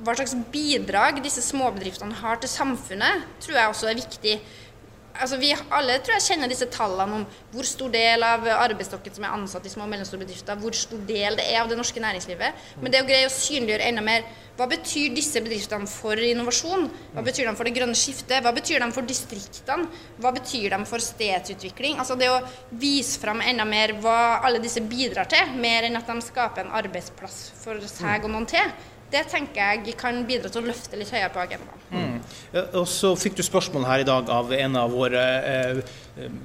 hva 0.00 0.14
slags 0.16 0.36
bidrag 0.52 1.20
disse 1.24 1.42
småbedriftene 1.44 2.22
har 2.22 2.40
til 2.40 2.52
samfunnet, 2.52 3.26
tror 3.42 3.58
jeg 3.58 3.74
også 3.74 3.90
er 3.90 4.02
viktig 4.04 4.38
altså 5.14 5.38
Vi 5.40 5.50
alle 5.54 5.98
tror 6.04 6.16
jeg 6.16 6.26
kjenner 6.28 6.50
disse 6.50 6.68
tallene 6.72 7.20
om 7.20 7.24
hvor 7.52 7.66
stor 7.68 7.90
del 7.92 8.22
av 8.26 8.46
arbeidsstokken 8.56 9.16
som 9.16 9.26
er 9.26 9.34
ansatt 9.36 9.66
i 9.66 9.72
små 9.72 9.86
og 9.86 9.92
mellomstore 9.92 10.22
bedrifter, 10.22 10.58
hvor 10.60 10.76
stor 10.76 11.00
del 11.08 11.38
det 11.40 11.48
er 11.50 11.62
av 11.62 11.70
det 11.70 11.78
norske 11.80 12.02
næringslivet. 12.02 12.68
Men 12.82 12.92
det 12.92 13.02
å 13.02 13.08
greie 13.08 13.28
å 13.28 13.34
synliggjøre 13.34 13.90
enda 13.90 14.04
mer 14.06 14.28
hva 14.60 14.66
betyr 14.68 15.14
disse 15.16 15.40
bedriftene 15.40 15.88
for 15.88 16.20
innovasjon? 16.20 16.82
Hva 17.14 17.22
betyr 17.24 17.46
de 17.48 17.54
for 17.56 17.64
det 17.64 17.72
grønne 17.78 17.96
skiftet? 17.96 18.42
Hva 18.44 18.52
betyr 18.52 18.82
de 18.82 18.90
for 18.92 19.08
distriktene? 19.08 19.88
Hva 20.20 20.34
betyr 20.36 20.74
de 20.74 20.80
for 20.90 21.00
stedsutvikling? 21.00 21.96
Altså 22.02 22.18
det 22.20 22.28
å 22.28 22.42
vise 22.82 23.16
fram 23.22 23.40
enda 23.40 23.64
mer 23.64 23.94
hva 24.02 24.42
alle 24.44 24.60
disse 24.60 24.82
bidrar 24.84 25.30
til, 25.32 25.56
mer 25.56 25.88
enn 25.88 25.96
at 25.96 26.10
de 26.10 26.26
skaper 26.26 26.66
en 26.66 26.74
arbeidsplass 26.76 27.38
for 27.62 27.80
seg 27.88 28.28
og 28.28 28.34
noen 28.34 28.48
til 28.52 28.74
det 29.10 29.24
tenker 29.30 29.80
jeg 29.82 29.96
kan 29.98 30.22
bidra 30.28 30.50
til 30.52 30.62
å 30.62 30.70
løfte 30.70 30.98
litt 30.98 31.10
høyere 31.10 31.30
på 31.34 31.42
agendaen. 31.42 31.82
Mm. 31.90 32.16
Og 32.78 32.86
så 32.90 33.10
fikk 33.18 33.38
du 33.38 33.42
spørsmål 33.46 33.86
her 33.88 34.04
i 34.04 34.06
dag 34.06 34.30
av 34.30 34.52
en 34.54 34.78
av 34.78 34.94
våre 34.94 35.24
eh, 35.50 35.82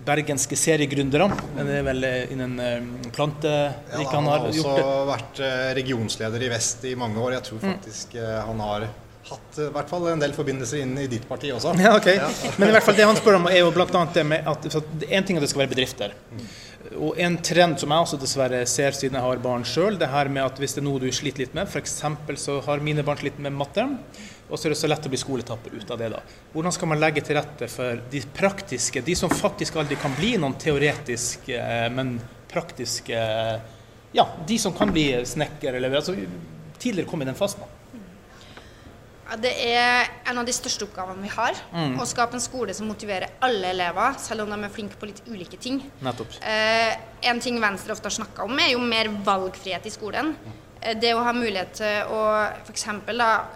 bergenske 0.06 0.58
seriegründere. 0.58 1.30
Det 1.58 1.80
er 1.80 1.86
vel 1.86 2.08
eh, 2.08 2.34
innen 2.34 2.60
eh, 2.62 2.76
planterik 3.16 4.06
ja, 4.06 4.12
han 4.12 4.30
har 4.32 4.50
gjort. 4.50 4.68
Han 4.68 4.76
har 4.76 4.84
også 4.84 5.08
vært 5.12 5.42
eh, 5.46 5.72
regionsleder 5.80 6.46
i 6.46 6.52
Vest 6.54 6.86
i 6.90 6.94
mange 7.00 7.22
år. 7.22 7.38
Jeg 7.38 7.50
tror 7.50 7.62
mm. 7.62 7.74
faktisk 7.74 8.18
mm. 8.18 8.30
han 8.50 8.64
har 8.66 8.88
hatt 9.26 9.58
i 9.58 9.72
hvert 9.74 9.90
fall 9.90 10.04
en 10.12 10.22
del 10.22 10.36
forbindelser 10.38 10.84
inn 10.84 10.94
i 11.02 11.08
ditt 11.10 11.26
parti 11.30 11.50
også. 11.54 11.74
Ja, 11.82 11.96
ok. 11.98 12.12
Men 12.60 12.70
i 12.70 12.76
hvert 12.76 12.86
fall 12.86 12.98
det 12.98 13.08
han 13.10 13.18
spør 13.18 13.40
om, 13.40 13.50
er 13.50 13.64
jo 13.64 13.72
annet 13.74 14.14
det 14.20 14.26
med 14.28 14.46
at 14.52 14.68
En 14.76 15.26
ting 15.26 15.38
er 15.38 15.42
at 15.42 15.48
det 15.48 15.50
skal 15.54 15.66
være 15.66 15.74
bedrifter. 15.74 16.14
Og 16.94 17.18
en 17.22 17.38
trend 17.42 17.80
som 17.82 17.92
jeg 17.92 18.06
også 18.06 18.20
dessverre 18.22 18.62
ser 18.70 18.96
siden 18.96 19.18
jeg 19.18 19.26
har 19.26 19.42
barn 19.42 19.66
sjøl, 19.68 19.98
det 20.00 20.12
her 20.12 20.30
med 20.32 20.46
at 20.46 20.60
hvis 20.62 20.76
det 20.76 20.84
er 20.84 20.86
noe 20.88 21.02
du 21.02 21.08
sliter 21.14 21.46
litt 21.46 21.56
med, 21.58 21.70
f.eks. 21.70 21.96
så 22.42 22.60
har 22.68 22.84
mine 22.86 23.06
barn 23.06 23.18
slitt 23.20 23.40
med 23.42 23.56
matte, 23.58 23.88
og 24.46 24.60
så 24.60 24.68
er 24.68 24.76
det 24.76 24.80
så 24.80 24.90
lett 24.92 25.08
å 25.08 25.12
bli 25.12 25.20
skoletapper 25.20 25.74
ut 25.74 25.92
av 25.92 26.02
det. 26.02 26.12
da. 26.14 26.22
Hvordan 26.54 26.76
skal 26.76 26.92
man 26.92 27.02
legge 27.02 27.24
til 27.26 27.40
rette 27.40 27.70
for 27.72 28.04
de 28.12 28.22
praktiske, 28.36 29.02
de 29.06 29.16
som 29.18 29.34
faktisk 29.34 29.80
aldri 29.82 29.98
kan 30.02 30.14
bli 30.18 30.36
noen 30.38 30.58
teoretiske, 30.62 31.58
eh, 31.58 31.88
men 31.94 32.20
praktiske 32.52 33.24
Ja, 34.16 34.30
de 34.48 34.56
som 34.62 34.72
kan 34.72 34.94
bli 34.96 35.10
snekker 35.28 35.74
eller 35.76 35.98
altså, 35.98 36.14
Tidligere 36.80 37.10
kom 37.10 37.22
i 37.22 37.26
den 37.28 37.36
fasen. 37.36 37.64
Ja, 39.26 39.38
Det 39.42 39.54
er 39.72 40.10
en 40.30 40.38
av 40.38 40.46
de 40.46 40.54
største 40.54 40.86
oppgavene 40.86 41.24
vi 41.26 41.32
har. 41.34 41.58
Mm. 41.74 41.96
Å 42.02 42.06
skape 42.06 42.38
en 42.38 42.44
skole 42.44 42.76
som 42.78 42.90
motiverer 42.90 43.40
alle 43.46 43.72
elever, 43.74 44.20
selv 44.22 44.46
om 44.46 44.54
de 44.54 44.60
er 44.68 44.74
flinke 44.74 45.00
på 45.02 45.10
litt 45.10 45.24
ulike 45.26 45.58
ting. 45.62 45.82
Nettopp. 46.06 46.38
Eh, 46.46 46.94
en 47.32 47.42
ting 47.42 47.58
Venstre 47.62 47.96
ofte 47.96 48.12
har 48.12 48.18
snakka 48.20 48.46
om, 48.46 48.60
er 48.60 48.76
jo 48.76 48.84
mer 48.84 49.10
valgfrihet 49.26 49.86
i 49.90 49.94
skolen. 49.94 50.36
Eh, 50.82 50.94
det 51.02 51.16
å 51.16 51.24
ha 51.26 51.34
mulighet 51.34 51.74
til 51.82 52.14
å 52.14 52.22
f.eks. 52.68 52.86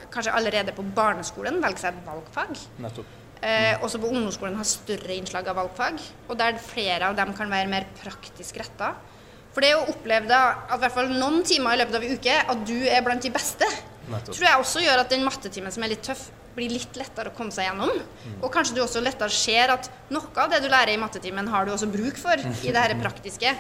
kanskje 0.09 0.33
allerede 0.33 0.73
på 0.73 0.85
barneskolen 0.95 1.61
velge 1.61 1.83
seg 1.83 1.93
et 1.93 2.07
valgfag. 2.07 2.57
Nettopp. 2.81 3.15
Eh, 3.39 3.77
også 3.85 4.01
på 4.01 4.09
ungdomsskolen 4.09 4.57
ha 4.59 4.65
større 4.67 5.15
innslag 5.15 5.47
av 5.47 5.61
valgfag, 5.61 6.01
og 6.27 6.37
der 6.41 6.57
flere 6.59 7.07
av 7.07 7.15
dem 7.15 7.31
kan 7.37 7.49
være 7.51 7.69
mer 7.71 7.85
praktisk 8.01 8.57
retta. 8.59 8.95
For 9.53 9.65
det 9.65 9.75
å 9.77 9.85
oppleve 9.89 10.27
da, 10.29 10.41
at 10.67 10.77
i 10.77 10.83
hvert 10.83 10.93
fall 10.97 11.13
noen 11.13 11.39
timer 11.47 11.73
i 11.73 11.79
løpet 11.81 11.95
av 11.97 12.03
en 12.05 12.17
uke 12.19 12.35
at 12.53 12.65
du 12.67 12.75
er 12.85 13.05
blant 13.05 13.23
de 13.23 13.31
beste, 13.33 13.65
Nettopp. 14.09 14.35
tror 14.35 14.47
jeg 14.49 14.65
også 14.65 14.83
gjør 14.83 15.03
at 15.03 15.15
den 15.15 15.25
mattetimen 15.25 15.73
som 15.73 15.85
er 15.85 15.93
litt 15.93 16.05
tøff, 16.05 16.29
blir 16.55 16.71
litt 16.73 16.97
lettere 16.97 17.31
å 17.31 17.35
komme 17.37 17.53
seg 17.55 17.67
gjennom. 17.69 17.91
Og 18.41 18.49
kanskje 18.51 18.75
du 18.75 18.81
også 18.83 19.03
lettere 19.05 19.31
ser 19.31 19.71
at 19.75 19.89
noe 20.11 20.31
av 20.41 20.49
det 20.51 20.63
du 20.63 20.67
lærer 20.71 20.95
i 20.95 20.99
mattetimen, 20.99 21.47
har 21.47 21.67
du 21.67 21.71
også 21.71 21.87
bruk 21.91 22.17
for 22.19 22.41
i 22.67 22.73
det 22.73 22.81
her 22.81 22.95
praktiske. 22.99 23.53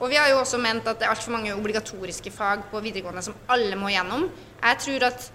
Og 0.00 0.10
vi 0.12 0.18
har 0.20 0.28
jo 0.32 0.40
også 0.42 0.60
ment 0.60 0.88
at 0.90 1.00
det 1.00 1.06
er 1.08 1.14
altfor 1.14 1.36
mange 1.36 1.54
obligatoriske 1.54 2.34
fag 2.34 2.66
på 2.72 2.82
videregående 2.84 3.22
som 3.24 3.38
alle 3.52 3.78
må 3.78 3.92
gjennom. 3.94 4.28
Jeg 4.62 4.82
tror 4.84 5.08
at 5.12 5.30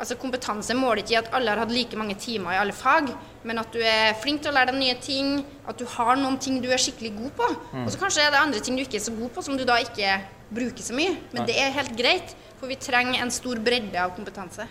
altså 0.00 0.16
kompetanse 0.16 0.74
måler 0.76 1.02
ikke 1.02 1.12
i 1.12 1.18
at 1.20 1.30
alle 1.36 1.52
har 1.52 1.60
hatt 1.60 1.72
like 1.74 1.96
mange 2.00 2.16
timer 2.20 2.54
i 2.54 2.60
alle 2.60 2.72
fag, 2.72 3.10
men 3.44 3.60
at 3.60 3.72
du 3.72 3.80
er 3.84 4.14
flink 4.20 4.40
til 4.42 4.50
å 4.52 4.56
lære 4.56 4.72
deg 4.72 4.80
nye 4.80 4.98
ting, 5.04 5.40
at 5.68 5.76
du 5.80 5.84
har 5.96 6.16
noen 6.16 6.38
ting 6.40 6.60
du 6.64 6.70
er 6.72 6.80
skikkelig 6.80 7.12
god 7.18 7.34
på. 7.40 7.48
Og 7.84 7.90
så 7.92 8.00
kanskje 8.00 8.24
er 8.24 8.32
det 8.32 8.40
andre 8.40 8.62
ting 8.64 8.78
du 8.78 8.84
ikke 8.84 8.96
er 9.00 9.04
så 9.04 9.12
god 9.16 9.32
på, 9.36 9.44
som 9.44 9.58
du 9.60 9.64
da 9.68 9.76
ikke 9.84 10.18
bruker 10.50 10.82
så 10.82 10.96
mye. 10.96 11.18
Men 11.34 11.44
det 11.48 11.56
er 11.60 11.74
helt 11.76 11.92
greit, 12.00 12.32
for 12.60 12.68
vi 12.68 12.76
trenger 12.76 13.22
en 13.22 13.30
stor 13.32 13.56
bredde 13.64 13.96
av 14.04 14.12
kompetanse. 14.16 14.68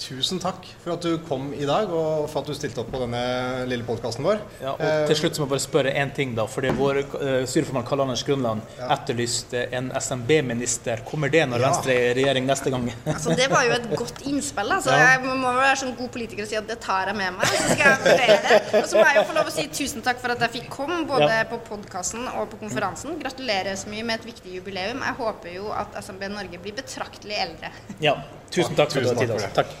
Tusen 0.00 0.38
takk 0.40 0.64
for 0.80 0.94
at 0.94 1.02
du 1.04 1.18
kom 1.28 1.50
i 1.52 1.66
dag, 1.68 1.90
og 1.92 2.24
for 2.32 2.40
at 2.40 2.48
du 2.48 2.54
stilte 2.56 2.80
opp 2.80 2.88
på 2.88 3.00
denne 3.02 3.20
lille 3.68 3.84
podkasten 3.84 4.24
vår. 4.24 4.38
Ja, 4.62 4.70
og 4.72 5.10
til 5.10 5.18
slutt 5.18 5.36
så 5.36 5.42
må 5.42 5.46
jeg 5.46 5.52
bare 5.52 5.64
spørre 5.66 5.92
én 6.00 6.12
ting, 6.16 6.30
da. 6.38 6.46
Fordi 6.48 6.70
vår 6.78 7.00
uh, 7.04 7.26
styreformann 7.44 7.84
Karl 7.84 8.00
Anders 8.06 8.22
Grønland 8.24 8.64
etterlyste 8.80 9.66
en 9.76 9.90
SMB-minister. 10.00 11.02
Kommer 11.08 11.28
det 11.32 11.42
når 11.50 11.60
Ja. 11.60 11.68
Venstre 11.68 11.92
er 11.98 12.06
i 12.14 12.14
regjering 12.22 12.48
neste 12.48 12.72
gang? 12.72 12.88
Altså, 13.12 13.34
det 13.36 13.50
var 13.52 13.66
jo 13.68 13.74
et 13.76 13.90
godt 14.00 14.22
innspill. 14.30 14.72
Altså. 14.78 14.94
Ja. 14.96 15.10
Jeg 15.18 15.36
må 15.42 15.52
være 15.58 15.76
sånn 15.82 15.92
god 15.98 16.08
politiker 16.16 16.46
og 16.46 16.50
si 16.54 16.56
at 16.62 16.70
det 16.72 16.78
tar 16.80 17.12
jeg 17.12 17.18
med 17.20 17.36
meg. 17.36 17.52
Så 17.52 17.74
skal 17.74 17.84
jeg 17.84 18.00
vurdere 18.06 18.38
det. 18.46 18.80
Og 18.80 18.88
så 18.88 18.96
må 18.96 19.04
jeg 19.10 19.20
jo 19.20 19.26
få 19.28 19.36
lov 19.36 19.52
å 19.52 19.54
si 19.58 19.66
tusen 19.82 20.06
takk 20.08 20.24
for 20.24 20.32
at 20.36 20.46
jeg 20.46 20.54
fikk 20.56 20.72
komme, 20.72 21.02
både 21.10 21.28
Ja. 21.28 21.44
på 21.52 21.60
podkasten 21.68 22.24
og 22.32 22.48
på 22.54 22.62
konferansen. 22.64 23.20
Gratulerer 23.20 23.76
så 23.76 23.92
mye 23.92 24.08
med 24.08 24.22
et 24.22 24.30
viktig 24.32 24.56
jubileum. 24.56 25.04
Jeg 25.04 25.18
håper 25.20 25.54
jo 25.58 25.68
at 25.76 26.00
SMB 26.00 26.30
Norge 26.32 26.64
blir 26.64 26.78
betraktelig 26.80 27.36
eldre. 27.44 27.74
Ja. 28.00 28.16
Tusen 28.50 28.74
takk 28.74 28.90
for 28.96 29.04
at 29.04 29.14
du 29.20 29.28
har 29.36 29.38
tid. 29.44 29.54
takk 29.60 29.78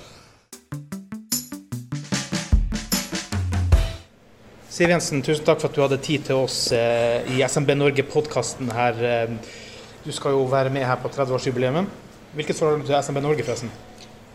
Siv 4.80 4.88
Jensen, 4.88 5.20
tusen 5.20 5.44
takk 5.44 5.58
for 5.60 5.68
at 5.68 5.74
du 5.76 5.82
hadde 5.82 5.96
tid 6.00 6.22
til 6.24 6.38
oss 6.40 6.70
eh, 6.72 7.26
i 7.34 7.42
SMB 7.44 7.74
Norge-podkasten 7.76 8.70
her. 8.72 9.02
Eh, 9.04 9.58
Du 10.00 10.08
skal 10.16 10.32
jo 10.32 10.46
være 10.48 10.70
med 10.72 10.86
her 10.88 10.96
på 10.96 11.10
30-årsjubileet. 11.12 11.84
Hvilket 12.32 12.56
forhold 12.56 12.78
har 12.78 12.86
du 12.86 12.88
til 12.88 12.96
SMB 13.04 13.20
Norge, 13.20 13.44
forresten? 13.44 13.68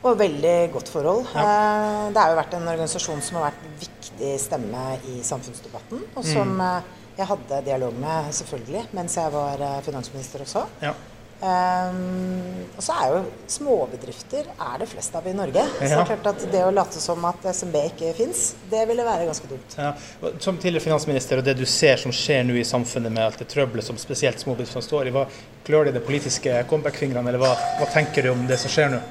Og 0.04 0.20
veldig 0.20 0.70
godt 0.76 0.92
forhold. 0.94 1.26
Ja. 1.34 2.12
Det 2.14 2.22
har 2.22 2.30
jo 2.30 2.38
vært 2.38 2.54
en 2.54 2.70
organisasjon 2.76 3.26
som 3.26 3.40
har 3.40 3.48
vært 3.48 3.66
en 3.66 3.74
viktig 3.82 4.36
stemme 4.44 4.84
i 5.16 5.16
samfunnsdebatten, 5.26 6.06
og 6.14 6.30
som 6.30 6.54
mm. 6.62 6.94
jeg 7.18 7.30
hadde 7.32 7.64
dialog 7.72 7.98
med, 8.06 8.30
selvfølgelig, 8.44 8.86
mens 8.94 9.18
jeg 9.18 9.34
var 9.34 9.66
eh, 9.66 9.82
finansminister 9.90 10.46
også. 10.46 10.68
Ja. 10.86 10.94
Um, 11.42 12.64
og 12.78 12.84
så 12.84 12.96
er 12.96 13.10
jo 13.12 13.18
småbedrifter 13.52 14.48
er 14.56 14.78
det 14.82 14.88
flest 14.90 15.16
av 15.20 15.26
i 15.28 15.34
Norge. 15.36 15.66
Så 15.76 15.84
det 15.84 15.98
er 16.00 16.08
klart 16.08 16.30
at 16.32 16.46
det 16.52 16.62
å 16.64 16.72
late 16.74 17.02
som 17.04 17.26
at 17.28 17.44
SMB 17.52 17.76
ikke 17.92 18.14
fins, 18.18 18.46
det 18.72 18.86
ville 18.90 19.04
være 19.06 19.28
ganske 19.28 19.50
dumt. 19.52 19.76
Ja. 19.78 19.92
Som 20.40 20.58
tidligere 20.58 20.86
finansminister, 20.88 21.42
og 21.42 21.46
det 21.48 21.58
du 21.60 21.66
ser 21.70 22.00
som 22.02 22.14
skjer 22.16 22.48
nå 22.48 22.56
i 22.60 22.66
samfunnet 22.68 23.12
med 23.14 23.26
alt 23.28 23.44
det 23.44 23.50
trøbbelet 23.52 23.86
som 23.86 24.00
spesielt 24.02 24.40
småbedriftene 24.42 24.88
står 24.88 25.12
i, 25.12 25.16
hva 25.16 25.28
klør 25.68 25.90
det 25.90 25.96
i 25.96 26.00
de 26.00 26.06
politiske 26.08 26.58
comeback-fingrene, 26.72 27.28
eller 27.30 27.44
hva, 27.44 27.54
hva 27.82 27.92
tenker 27.94 28.26
du 28.26 28.32
om 28.34 28.48
det 28.50 28.60
som 28.64 28.72
skjer 28.72 28.96
nå? 28.96 29.04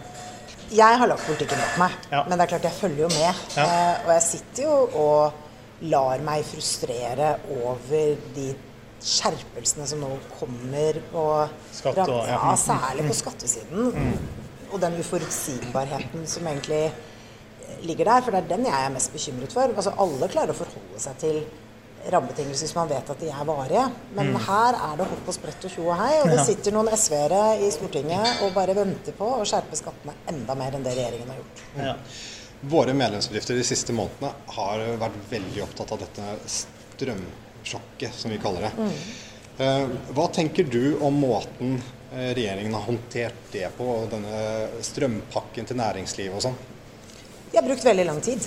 Jeg 0.75 0.99
har 0.99 1.07
lagt 1.11 1.27
politikken 1.29 1.61
bak 1.61 1.81
meg, 1.85 1.97
Ja. 2.11 2.25
men 2.27 2.39
det 2.39 2.47
er 2.47 2.53
klart 2.57 2.69
jeg 2.71 2.79
følger 2.81 3.05
jo 3.05 3.09
med. 3.15 3.43
Ja. 3.55 3.65
Eh, 3.69 4.07
og 4.07 4.13
jeg 4.17 4.23
sitter 4.33 4.63
jo 4.65 4.77
og 5.05 5.43
lar 5.93 6.23
meg 6.25 6.45
frustrere 6.49 7.35
over 7.61 8.15
de 8.35 8.55
skjerpelsene 9.05 9.87
som 9.89 10.01
nå 10.01 10.11
kommer 10.39 11.01
på 11.13 11.25
Skatt 11.73 11.99
og- 12.09 12.25
ja. 12.29 12.39
ja, 12.41 12.55
særlig 12.57 13.09
på 13.11 13.15
skattesiden. 13.21 13.91
Og 14.73 14.81
den 14.81 14.97
uforutsigbarheten 14.99 16.27
som 16.27 16.47
egentlig 16.47 16.93
ligger 17.85 18.05
der, 18.09 18.23
for 18.25 18.31
det 18.33 18.41
er 18.45 18.57
den 18.57 18.65
jeg 18.67 18.87
er 18.87 18.91
mest 18.95 19.13
bekymret 19.13 19.53
for. 19.53 19.69
Altså 19.77 19.93
Alle 20.01 20.29
klarer 20.33 20.55
å 20.55 20.59
forholde 20.59 20.99
seg 21.03 21.19
til 21.21 21.45
rammebetingelser 22.13 22.67
hvis 22.67 22.75
man 22.77 22.89
vet 22.89 23.09
at 23.11 23.21
de 23.21 23.29
er 23.33 23.45
varige. 23.49 23.85
Men 24.17 24.35
her 24.47 24.77
er 24.77 24.97
det 25.01 25.07
hopp 25.09 25.29
og 25.29 25.37
sprett 25.37 25.65
og 25.65 25.71
tjo 25.73 25.87
og 25.89 25.97
hei, 26.01 26.21
og 26.23 26.29
det 26.33 26.41
sitter 26.49 26.73
noen 26.77 26.89
SV-ere 26.93 27.43
i 27.65 27.71
Stortinget 27.73 28.43
og 28.45 28.53
bare 28.57 28.75
venter 28.77 29.17
på 29.17 29.29
å 29.39 29.45
skjerpe 29.49 29.79
skattene 29.81 30.17
enda 30.33 30.57
mer 30.59 30.77
enn 30.77 30.85
det 30.85 30.97
regjeringen 30.99 31.33
har 31.33 31.41
gjort. 31.41 31.65
Ja. 31.79 31.95
Våre 32.75 32.95
medlemsbedrifter 32.97 33.57
de 33.61 33.65
siste 33.69 33.93
månedene 33.93 34.33
har 34.57 34.85
vært 35.01 35.17
veldig 35.31 35.63
opptatt 35.67 35.93
av 35.93 36.01
dette 36.01 36.37
strømsjokket, 37.65 38.13
som 38.15 38.31
vi 38.31 38.39
kaller 38.39 38.61
det. 38.61 38.91
Eh, 39.59 39.89
Hva 40.15 40.29
tenker 40.33 40.65
du 40.65 40.99
om 41.01 41.15
måten 41.15 41.81
eh, 42.13 42.35
regjeringen 42.35 42.75
har 42.75 42.83
håndtert 42.89 43.35
det 43.53 43.69
på, 43.77 43.85
og 43.85 44.11
denne 44.11 44.69
strømpakken 44.83 45.67
til 45.67 45.77
næringslivet 45.79 46.37
og 46.37 46.43
sånn? 46.49 46.57
De 47.51 47.59
har 47.61 47.67
brukt 47.67 47.85
veldig 47.87 48.07
lang 48.07 48.21
tid. 48.21 48.47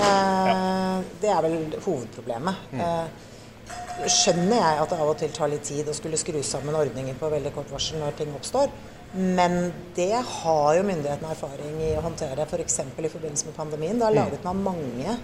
Eh, 0.00 0.98
Det 1.20 1.30
er 1.30 1.42
vel 1.42 1.78
hovedproblemet. 1.84 2.54
Eh, 2.78 3.06
skjønner 4.04 4.58
jeg 4.58 4.80
at 4.82 4.90
det 4.90 4.98
av 5.00 5.08
og 5.08 5.16
til 5.18 5.30
tar 5.32 5.48
litt 5.48 5.64
tid 5.64 5.88
å 5.88 5.94
skulle 5.94 6.18
skru 6.20 6.42
sammen 6.42 6.74
ordninger 6.74 7.14
på 7.14 7.30
veldig 7.30 7.54
kort 7.54 7.70
varsel 7.72 7.98
når 8.02 8.18
ting 8.18 8.34
oppstår. 8.36 8.68
Men 9.14 9.72
det 9.94 10.10
har 10.12 10.74
jo 10.74 10.82
myndighetene 10.82 11.30
erfaring 11.30 11.76
i 11.86 11.92
å 11.94 12.02
håndtere, 12.02 12.42
f.eks. 12.42 12.80
For 12.96 13.06
i 13.06 13.12
forbindelse 13.12 13.46
med 13.46 13.54
pandemien. 13.56 14.00
Da 14.02 14.10
laget 14.10 14.42
man 14.44 14.62
mange 14.64 15.16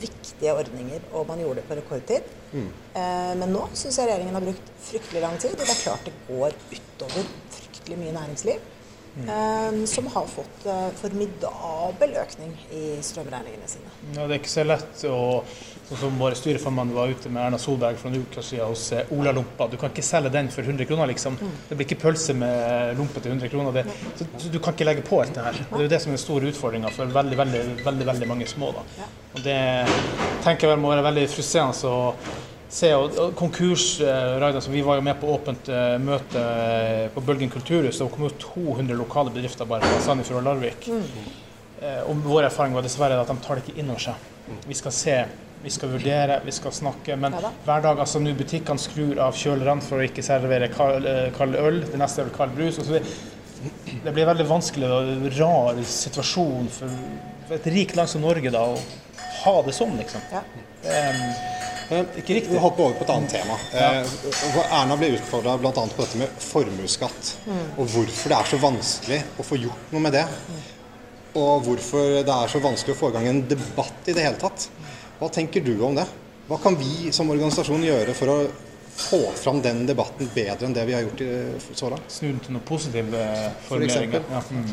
viktige 0.00 0.54
ordninger, 0.54 1.00
og 1.12 1.26
man 1.28 1.40
gjorde 1.42 1.60
det 1.60 1.68
på 1.68 1.78
rekordtid. 1.78 2.28
Eh, 2.54 3.32
men 3.40 3.50
nå 3.50 3.64
syns 3.74 3.98
jeg 3.98 4.08
regjeringen 4.08 4.36
har 4.38 4.44
brukt 4.46 4.70
fryktelig 4.86 5.24
lang 5.24 5.38
tid, 5.42 5.56
og 5.56 5.64
det 5.64 5.74
er 5.74 5.82
klart 5.82 6.06
det 6.06 6.14
går 6.28 6.54
utover 6.70 7.32
fryktelig 7.56 7.98
mye 7.98 8.14
næringsliv. 8.14 8.70
Eh, 9.22 9.84
som 9.90 10.08
har 10.14 10.26
fått 10.30 10.66
eh, 10.66 10.88
formidabel 11.00 12.16
økning 12.24 12.52
i 12.74 12.84
strømregningene 13.04 13.70
sine. 13.70 13.94
Ja, 14.14 14.26
det 14.26 14.36
er 14.36 14.42
ikke 14.42 14.54
så 14.56 14.66
lett 14.66 15.06
å 15.10 15.22
Sånn 15.84 15.98
som 16.00 16.14
vår 16.16 16.32
styreformann 16.38 16.94
var 16.96 17.10
ute 17.12 17.28
med 17.28 17.42
Erna 17.44 17.58
Solberg 17.60 17.98
for 18.00 18.08
noen 18.08 18.22
uker 18.24 18.44
siden 18.44 18.70
hos 18.70 18.86
eh, 18.96 19.10
Ola 19.12 19.34
Lompa. 19.36 19.66
Du 19.68 19.76
kan 19.76 19.90
ikke 19.92 20.04
selge 20.06 20.30
den 20.32 20.48
for 20.52 20.64
100 20.64 20.88
kroner, 20.88 21.10
liksom. 21.10 21.36
Det 21.68 21.76
blir 21.76 21.84
ikke 21.84 21.98
pølse 22.06 22.32
med 22.40 22.96
lompe 22.96 23.20
til 23.20 23.34
100 23.34 23.52
kroner. 23.52 23.76
Det, 23.76 23.98
så, 24.16 24.24
så 24.46 24.52
du 24.54 24.56
kan 24.64 24.72
ikke 24.72 24.86
legge 24.88 25.04
på 25.04 25.20
alt 25.20 25.36
det 25.36 25.44
her. 25.44 25.60
Og 25.66 25.74
det 25.74 25.82
er 25.82 25.84
jo 25.84 25.92
det 25.92 26.00
som 26.00 26.14
er 26.14 26.16
den 26.16 26.22
store 26.24 26.48
utfordringa 26.54 26.92
for 26.94 27.12
veldig, 27.18 27.36
veldig, 27.42 27.60
veldig, 27.84 28.08
veldig 28.14 28.30
mange 28.32 28.48
små. 28.48 28.72
da. 28.78 29.10
Og 29.34 29.44
det 29.44 29.58
tenker 30.46 30.64
jeg 30.64 30.72
vel 30.72 30.80
må 30.86 30.94
være 30.94 31.04
veldig 31.10 31.26
frustrerende 31.34 31.92
å 31.92 32.14
se. 32.68 32.90
Og, 32.96 33.16
og 33.20 33.34
konkursraida, 33.38 34.60
så 34.60 34.72
vi 34.72 34.82
var 34.86 35.00
jo 35.00 35.06
med 35.06 35.18
på 35.20 35.30
åpent 35.34 35.70
eh, 35.72 35.96
møte 36.02 36.42
eh, 36.42 37.06
på 37.14 37.22
Bølgen 37.24 37.52
kulturhus. 37.52 38.00
Det 38.00 38.10
kom 38.12 38.28
jo 38.28 38.34
200 38.48 38.98
lokale 38.98 39.32
bedrifter 39.34 39.68
bare 39.68 39.86
fra 39.86 40.02
Sandefjord 40.08 40.42
og 40.42 40.50
Larvik. 40.50 40.90
Mm. 40.90 41.32
og 42.08 42.20
vår 42.24 42.46
erfaring 42.46 42.72
var 42.72 42.84
dessverre 42.86 43.18
at 43.20 43.28
de 43.28 43.34
tar 43.44 43.58
det 43.58 43.66
ikke 43.66 43.82
inn 43.82 43.90
over 43.92 44.00
seg. 44.06 44.30
Vi 44.68 44.76
skal 44.78 44.92
se, 44.94 45.16
vi 45.64 45.72
skal 45.72 45.90
vurdere, 45.92 46.40
vi 46.44 46.52
skal 46.52 46.72
snakke. 46.72 47.16
Men 47.20 47.36
Ja 47.40 47.50
hver 47.64 47.84
dag 47.84 48.00
altså 48.00 48.20
nå 48.20 48.34
butikkene 48.36 48.80
skrur 48.80 49.20
av 49.24 49.36
kjølerne 49.38 49.84
for 49.84 50.00
å 50.00 50.08
ikke 50.08 50.24
servere 50.24 50.68
kald, 50.72 51.06
eh, 51.08 51.30
kald 51.36 51.56
øl. 51.56 51.80
Det 51.88 52.00
neste 52.00 52.22
er 52.22 52.28
vel 52.28 52.36
kald 52.36 52.56
brus. 52.56 52.80
Det, 52.88 53.00
det 54.04 54.12
blir 54.12 54.28
veldig 54.28 54.46
vanskelig 54.48 54.90
og 54.92 55.28
rar 55.38 55.80
situasjon 55.88 56.68
for, 56.72 57.00
for 57.48 57.56
et 57.56 57.72
rikt 57.72 57.96
land 57.96 58.12
som 58.12 58.24
Norge 58.24 58.52
da, 58.52 58.66
å 58.68 58.76
ha 59.44 59.56
det 59.64 59.76
sånn, 59.76 59.96
liksom. 60.00 60.24
Ja. 60.32 60.44
Eh, 60.84 61.53
ikke 61.90 62.36
riktig. 62.38 62.52
Vi 62.52 62.60
hopper 62.62 62.86
over 62.86 62.98
på 62.98 63.06
et 63.06 63.12
annet 63.14 63.34
tema. 63.34 63.56
Ja. 63.74 63.88
hvor 64.54 64.68
Erna 64.68 64.96
ble 65.00 65.10
utfordra 65.16 65.56
bl.a. 65.60 65.72
på 65.72 66.02
dette 66.02 66.20
med 66.20 66.42
formuesskatt. 66.42 67.32
Og 67.76 67.88
hvorfor 67.92 68.32
det 68.32 68.38
er 68.38 68.50
så 68.50 68.60
vanskelig 68.62 69.20
å 69.38 69.46
få 69.46 69.60
gjort 69.60 69.94
noe 69.94 70.04
med 70.06 70.16
det. 70.16 70.24
og 71.34 71.64
hvorfor 71.66 72.20
det 72.22 72.34
er 72.34 72.50
så 72.50 72.60
vanskelig 72.62 72.94
å 72.94 72.98
få 72.98 73.10
i 73.10 73.14
gang 73.16 73.24
en 73.26 73.40
debatt 73.50 74.10
i 74.10 74.14
det 74.14 74.22
hele 74.22 74.38
tatt. 74.38 74.68
Hva 75.18 75.30
tenker 75.34 75.64
du 75.64 75.74
om 75.82 75.96
det? 75.96 76.06
Hva 76.46 76.60
kan 76.62 76.76
vi 76.78 77.10
som 77.16 77.30
organisasjon 77.32 77.82
gjøre 77.86 78.14
for 78.14 78.30
å 78.30 78.38
få 78.94 79.20
fram 79.34 79.58
den 79.64 79.82
debatten 79.88 80.28
bedre 80.34 80.68
enn 80.68 80.76
det 80.76 80.84
vi 80.86 80.94
har 80.94 81.02
gjort 81.06 81.22
så 81.74 81.90
langt? 81.90 82.12
Snu 82.12 82.28
den 82.28 82.42
til 82.44 82.54
noen 82.54 82.66
positive 82.68 83.24
formuleringer. 83.66 84.26
Ja. 84.30 84.42
Mm. 84.50 84.68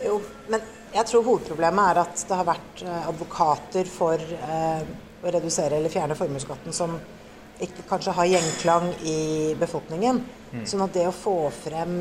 Jo, 0.00 0.16
men 0.48 0.64
jeg 0.90 1.06
tror 1.06 1.26
hovedproblemet 1.26 1.92
er 1.92 2.00
at 2.02 2.24
det 2.26 2.38
har 2.40 2.48
vært 2.48 2.82
eh, 2.82 3.08
advokater 3.12 3.90
for 3.90 4.18
eh, 4.18 4.80
å 5.20 5.32
redusere 5.32 5.76
eller 5.76 5.92
fjerne 5.92 6.16
formuesskatten 6.18 6.74
som 6.76 6.96
ikke 7.60 7.84
kanskje 7.88 8.14
har 8.16 8.28
gjenklang 8.30 8.88
i 9.04 9.54
befolkningen. 9.60 10.22
Mm. 10.50 10.66
Sånn 10.66 10.84
at 10.84 10.94
det 10.96 11.06
å 11.08 11.14
få 11.14 11.36
frem 11.54 11.94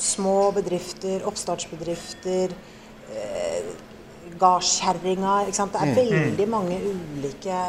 små 0.00 0.50
bedrifter, 0.56 1.22
oppstartsbedrifter, 1.28 2.54
eh, 3.14 3.68
gardskjerringa 4.40 5.44
Det 5.46 5.60
er 5.62 5.92
mm. 5.92 5.94
veldig 5.94 6.48
mange 6.50 6.80
ulike 6.82 7.60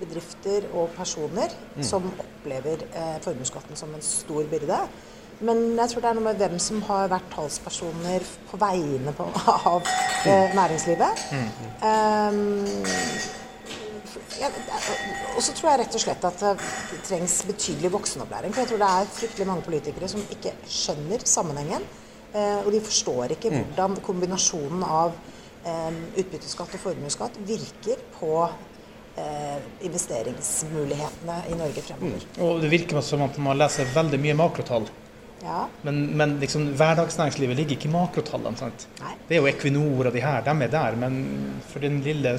bedrifter 0.00 0.66
og 0.74 0.90
personer 0.96 1.52
mm. 1.76 1.84
som 1.86 2.10
opplever 2.10 2.82
eh, 2.90 3.16
formuesskatten 3.22 3.78
som 3.78 3.94
en 3.94 4.04
stor 4.04 4.44
byrde. 4.50 4.80
Men 5.40 5.78
jeg 5.78 5.92
tror 5.92 6.02
det 6.02 6.08
er 6.10 6.16
noe 6.18 6.26
med 6.26 6.40
hvem 6.40 6.58
som 6.60 6.82
har 6.88 7.08
vært 7.08 7.30
talspersoner 7.32 8.24
på 8.50 8.58
vegne 8.60 9.14
på, 9.16 9.28
av 9.72 9.86
eh, 10.26 10.56
næringslivet. 10.56 11.22
Mm. 11.32 11.46
Um, 11.86 13.38
ja, 14.40 14.48
og 15.36 15.42
så 15.44 15.54
tror 15.56 15.70
jeg 15.70 15.80
rett 15.82 15.96
og 15.98 16.02
slett 16.02 16.24
at 16.28 16.44
det 16.44 17.00
trengs 17.06 17.34
betydelig 17.48 17.90
voksenopplæring. 17.92 18.54
For 18.54 18.64
jeg 18.64 18.70
tror 18.72 18.80
det 18.82 18.92
er 19.00 19.10
fryktelig 19.18 19.48
mange 19.50 19.66
politikere 19.66 20.08
som 20.10 20.24
ikke 20.36 20.54
skjønner 20.68 21.26
sammenhengen. 21.28 21.84
Eh, 22.30 22.58
og 22.62 22.70
de 22.72 22.80
forstår 22.84 23.34
ikke 23.34 23.50
mm. 23.50 23.60
hvordan 23.60 23.96
kombinasjonen 24.06 24.84
av 24.86 25.16
eh, 25.66 26.02
utbytteskatt 26.22 26.76
og 26.78 26.84
formuesskatt 26.84 27.40
virker 27.46 28.02
på 28.14 28.34
eh, 29.18 29.58
investeringsmulighetene 29.88 31.38
i 31.50 31.58
Norge 31.58 31.84
fremover. 31.88 32.26
Mm. 32.36 32.42
Og 32.46 32.62
det 32.62 32.72
virker 32.72 33.02
som 33.04 33.26
at 33.26 33.38
man 33.42 33.58
leser 33.58 33.90
veldig 33.96 34.22
mye 34.22 34.38
makrotall. 34.38 34.86
Ja. 35.40 35.64
Men, 35.82 36.02
men 36.20 36.36
liksom, 36.40 36.66
hverdagsnæringslivet 36.76 37.56
ligger 37.56 37.78
ikke 37.78 37.88
i 37.88 37.92
makrotallene. 37.94 38.60
sant? 38.60 38.86
Nei. 39.00 39.14
Det 39.26 39.36
er 39.36 39.40
jo 39.40 39.48
Equinor 39.50 40.10
og 40.10 40.14
de 40.14 40.22
her, 40.22 40.44
de 40.44 40.54
er 40.66 40.72
der. 40.72 40.98
Men 41.00 41.20
for 41.72 41.82
den 41.82 42.00
lille 42.04 42.36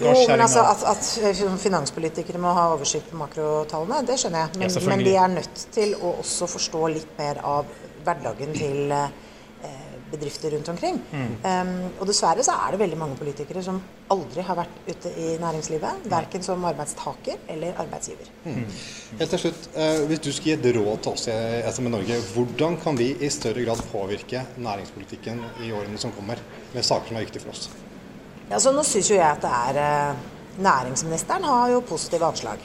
jo, 0.00 0.12
men 0.28 0.42
altså 0.44 0.64
at, 0.66 0.82
at, 0.92 1.60
finanspolitikere 1.62 2.40
må 2.42 2.52
ha 2.56 2.68
oversikt 2.74 3.10
på 3.12 3.20
makrotallene, 3.20 4.02
det 4.08 4.18
skjønner 4.20 4.44
jeg. 4.44 4.60
Men, 4.60 4.74
ja, 4.74 4.88
men, 4.90 5.04
de 5.06 5.14
er 5.22 5.34
nødt 5.38 5.62
til 5.76 5.94
å 5.96 6.16
også 6.20 6.48
forstå 6.56 6.82
litt 6.92 7.14
mer 7.18 7.40
av 7.46 7.70
hverdagen 8.06 8.52
til 8.56 8.92
eh, 8.92 9.08
bedrifter 10.10 10.50
rundt 10.50 10.68
omkring. 10.68 11.00
Mm. 11.12 11.30
Um, 11.42 11.70
og 12.00 12.06
dessverre 12.10 12.44
så 12.46 12.54
er 12.62 12.74
det 12.74 12.80
veldig 12.82 12.98
mange 13.00 13.18
politikere 13.18 13.62
som 13.64 13.80
aldri 14.12 14.44
har 14.46 14.58
vært 14.58 14.76
ute 14.86 15.12
i 15.18 15.32
næringslivet. 15.42 16.06
Verken 16.10 16.44
som 16.46 16.64
arbeidstaker 16.68 17.48
eller 17.52 17.80
arbeidsgiver. 17.82 18.30
Mm. 18.44 18.62
Helt 19.20 19.34
til 19.34 19.44
slutt, 19.46 19.68
eh, 19.74 20.04
Hvis 20.06 20.22
du 20.22 20.30
skal 20.32 20.52
gi 20.52 20.54
et 20.58 20.76
råd 20.76 21.02
til 21.02 21.12
oss 21.12 21.26
i 21.32 21.72
SME 21.72 21.90
Norge, 21.90 22.20
hvordan 22.34 22.78
kan 22.82 22.98
vi 22.98 23.14
i 23.18 23.30
større 23.30 23.64
grad 23.64 23.82
påvirke 23.90 24.44
næringspolitikken 24.56 25.42
i 25.66 25.72
årene 25.72 25.98
som 25.98 26.12
kommer, 26.12 26.38
med 26.74 26.84
saker 26.84 27.08
som 27.08 27.16
er 27.16 27.26
viktige 27.26 27.42
for 27.42 27.56
oss? 27.56 27.68
Ja, 28.50 28.60
så 28.62 28.72
Nå 28.72 28.84
syns 28.86 29.10
jo 29.10 29.18
jeg 29.18 29.26
at 29.26 29.42
det 29.42 29.50
er 29.50 29.82
eh, 29.82 30.24
Næringsministeren 30.62 31.44
har 31.44 31.68
jo 31.68 31.82
positive 31.84 32.24
anslag. 32.30 32.62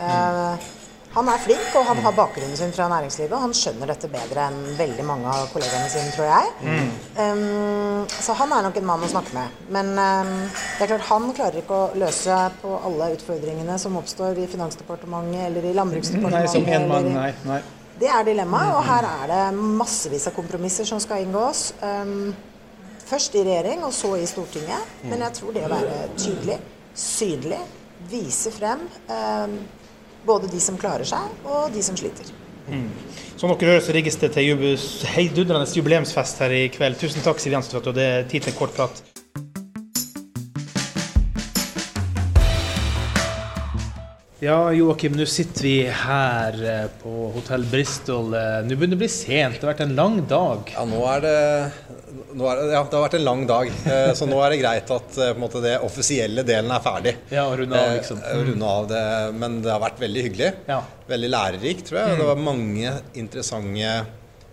Eh, 0.00 0.70
han 1.14 1.28
er 1.30 1.38
flink, 1.38 1.66
og 1.78 1.84
han 1.86 2.00
har 2.02 2.14
bakgrunnen 2.16 2.56
sin 2.58 2.72
fra 2.74 2.88
næringslivet. 2.90 3.34
Han 3.38 3.52
skjønner 3.54 3.92
dette 3.92 4.08
bedre 4.10 4.48
enn 4.48 4.56
veldig 4.74 5.04
mange 5.06 5.30
av 5.30 5.44
kollegaene 5.52 5.90
sine, 5.92 6.10
tror 6.10 6.26
jeg. 6.26 6.48
Mm. 6.64 6.88
Um, 7.20 8.00
så 8.10 8.34
han 8.40 8.50
er 8.56 8.64
nok 8.66 8.80
en 8.80 8.88
mann 8.88 9.04
å 9.06 9.10
snakke 9.12 9.36
med. 9.36 9.60
Men 9.76 9.92
um, 9.94 10.32
det 10.48 10.88
er 10.88 10.90
klart 10.90 11.06
han 11.12 11.28
klarer 11.36 11.60
ikke 11.60 11.76
å 11.76 11.92
løse 12.02 12.38
på 12.64 12.72
alle 12.88 13.12
utfordringene 13.14 13.76
som 13.78 14.00
oppstår 14.00 14.40
i 14.42 14.48
Finansdepartementet 14.50 15.44
eller 15.52 15.68
i 15.70 15.76
Landbruksdepartementet. 15.78 16.48
Nei, 16.48 16.56
som 16.56 16.74
en 16.80 16.88
mann, 16.90 17.12
nei, 17.14 17.30
nei. 17.46 17.60
Det 18.00 18.10
er 18.10 18.26
dilemmaet, 18.26 18.74
og 18.74 18.82
her 18.88 19.06
er 19.12 19.30
det 19.30 19.44
massevis 19.54 20.26
av 20.26 20.34
kompromisser 20.34 20.88
som 20.88 20.98
skal 21.04 21.22
inngås. 21.22 21.68
Um, 21.78 22.34
Først 23.04 23.34
i 23.36 23.42
regjering, 23.44 23.84
og 23.84 23.92
så 23.92 24.14
i 24.16 24.26
Stortinget. 24.26 24.92
Men 25.04 25.24
jeg 25.26 25.36
tror 25.40 25.56
det 25.56 25.64
å 25.66 25.72
være 25.72 25.98
tydelig, 26.16 26.58
synlig, 26.96 27.60
vise 28.10 28.52
frem 28.52 28.86
eh, 29.12 29.58
både 30.26 30.48
de 30.52 30.60
som 30.60 30.78
klarer 30.80 31.08
seg, 31.08 31.36
og 31.44 31.72
de 31.74 31.84
som 31.84 31.96
sliter. 31.96 32.32
Mm. 32.68 32.88
Som 33.36 33.52
dere 33.52 33.74
hører, 33.74 33.84
så 33.84 33.92
rigges 33.96 34.16
det 34.20 34.32
til 34.36 34.76
heidundrende 35.14 35.68
jubileumsfest 35.68 36.40
her 36.44 36.54
i 36.56 36.62
kveld. 36.72 36.96
Tusen 37.00 37.24
takk, 37.24 37.42
Siv 37.42 37.52
Jensen, 37.52 37.76
for 37.76 37.82
at 37.82 37.88
du 37.88 37.92
hadde 37.92 38.30
tid 38.32 38.46
til 38.46 38.54
en 38.54 38.58
kort 38.62 38.76
prat. 38.76 39.13
Ja, 44.44 44.72
Joakim, 44.76 45.14
nå 45.16 45.24
sitter 45.30 45.64
vi 45.64 45.76
her 45.88 46.56
eh, 46.68 46.88
på 47.00 47.30
hotell 47.32 47.62
Bristol. 47.70 48.34
Eh, 48.36 48.58
nå 48.66 48.76
begynner 48.76 48.92
det 48.92 48.98
å 48.98 49.00
bli 49.00 49.08
sent. 49.08 49.56
Det 49.56 49.64
har 49.64 49.70
vært 49.70 49.84
en 49.86 49.94
lang 49.96 50.18
dag. 50.28 50.72
Ja, 50.74 50.82
nå 50.88 50.98
er 51.08 51.22
det, 51.24 51.38
nå 52.36 52.50
er 52.50 52.60
det 52.60 52.66
Ja, 52.74 52.82
det 52.82 52.98
har 52.98 53.04
vært 53.06 53.16
en 53.16 53.24
lang 53.24 53.46
dag. 53.48 53.72
Eh, 53.94 54.10
så 54.18 54.28
nå 54.28 54.42
er 54.44 54.52
det 54.52 54.58
greit 54.60 54.92
at 54.92 55.16
måte, 55.40 55.62
det 55.64 55.78
offisielle 55.86 56.44
delen 56.44 56.74
er 56.76 56.84
ferdig. 56.84 57.14
Ja, 57.32 57.46
og 57.46 57.56
runde 57.62 57.80
av, 57.80 57.94
liksom. 57.96 58.20
Mm. 58.20 58.44
Runde 58.50 58.74
av 58.74 58.90
det. 58.92 59.06
Men 59.40 59.56
det 59.64 59.72
har 59.72 59.80
vært 59.86 60.04
veldig 60.04 60.26
hyggelig. 60.28 60.52
Ja. 60.68 60.82
Veldig 61.14 61.32
lærerikt, 61.32 61.88
tror 61.88 62.02
jeg. 62.02 62.12
Mm. 62.12 62.20
Det 62.20 62.28
var 62.34 62.44
mange 62.50 62.94
interessante 63.24 63.96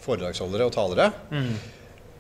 foredragsholdere 0.08 0.72
og 0.72 0.76
talere. 0.78 1.12
Mm 1.36 1.54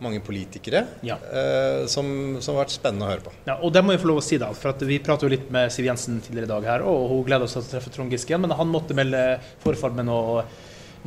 mange 0.01 0.21
politikere 0.25 0.83
ja. 1.05 1.17
eh, 1.31 1.83
som, 1.91 2.07
som, 2.41 2.55
har 2.55 2.65
vært 2.65 2.73
spennende 2.75 3.07
å 3.07 3.11
høre 3.11 3.25
på. 3.27 3.35
Ja, 3.47 3.59
og 3.61 3.73
det 3.75 3.83
må 3.85 3.95
jeg 3.95 4.01
få 4.03 4.11
lov 4.11 4.21
å 4.21 4.25
si, 4.25 4.39
da. 4.41 4.49
For 4.57 4.87
vi 4.87 4.99
pratet 5.03 5.27
jo 5.27 5.33
litt 5.35 5.47
med 5.53 5.71
Siv 5.73 5.87
Jensen 5.87 6.19
tidligere 6.25 6.49
i 6.49 6.53
dag 6.55 6.67
her, 6.73 6.87
og 6.87 7.07
hun 7.13 7.23
gleder 7.27 7.51
seg 7.51 7.63
til 7.63 7.69
å 7.69 7.73
treffe 7.75 7.93
Trond 7.93 8.13
Giske 8.13 8.33
igjen. 8.33 8.43
Men 8.45 8.57
han 8.57 8.71
måtte 8.71 8.97
melde 8.97 9.23
forfall 9.63 9.95
med 9.97 10.09
noe 10.09 10.43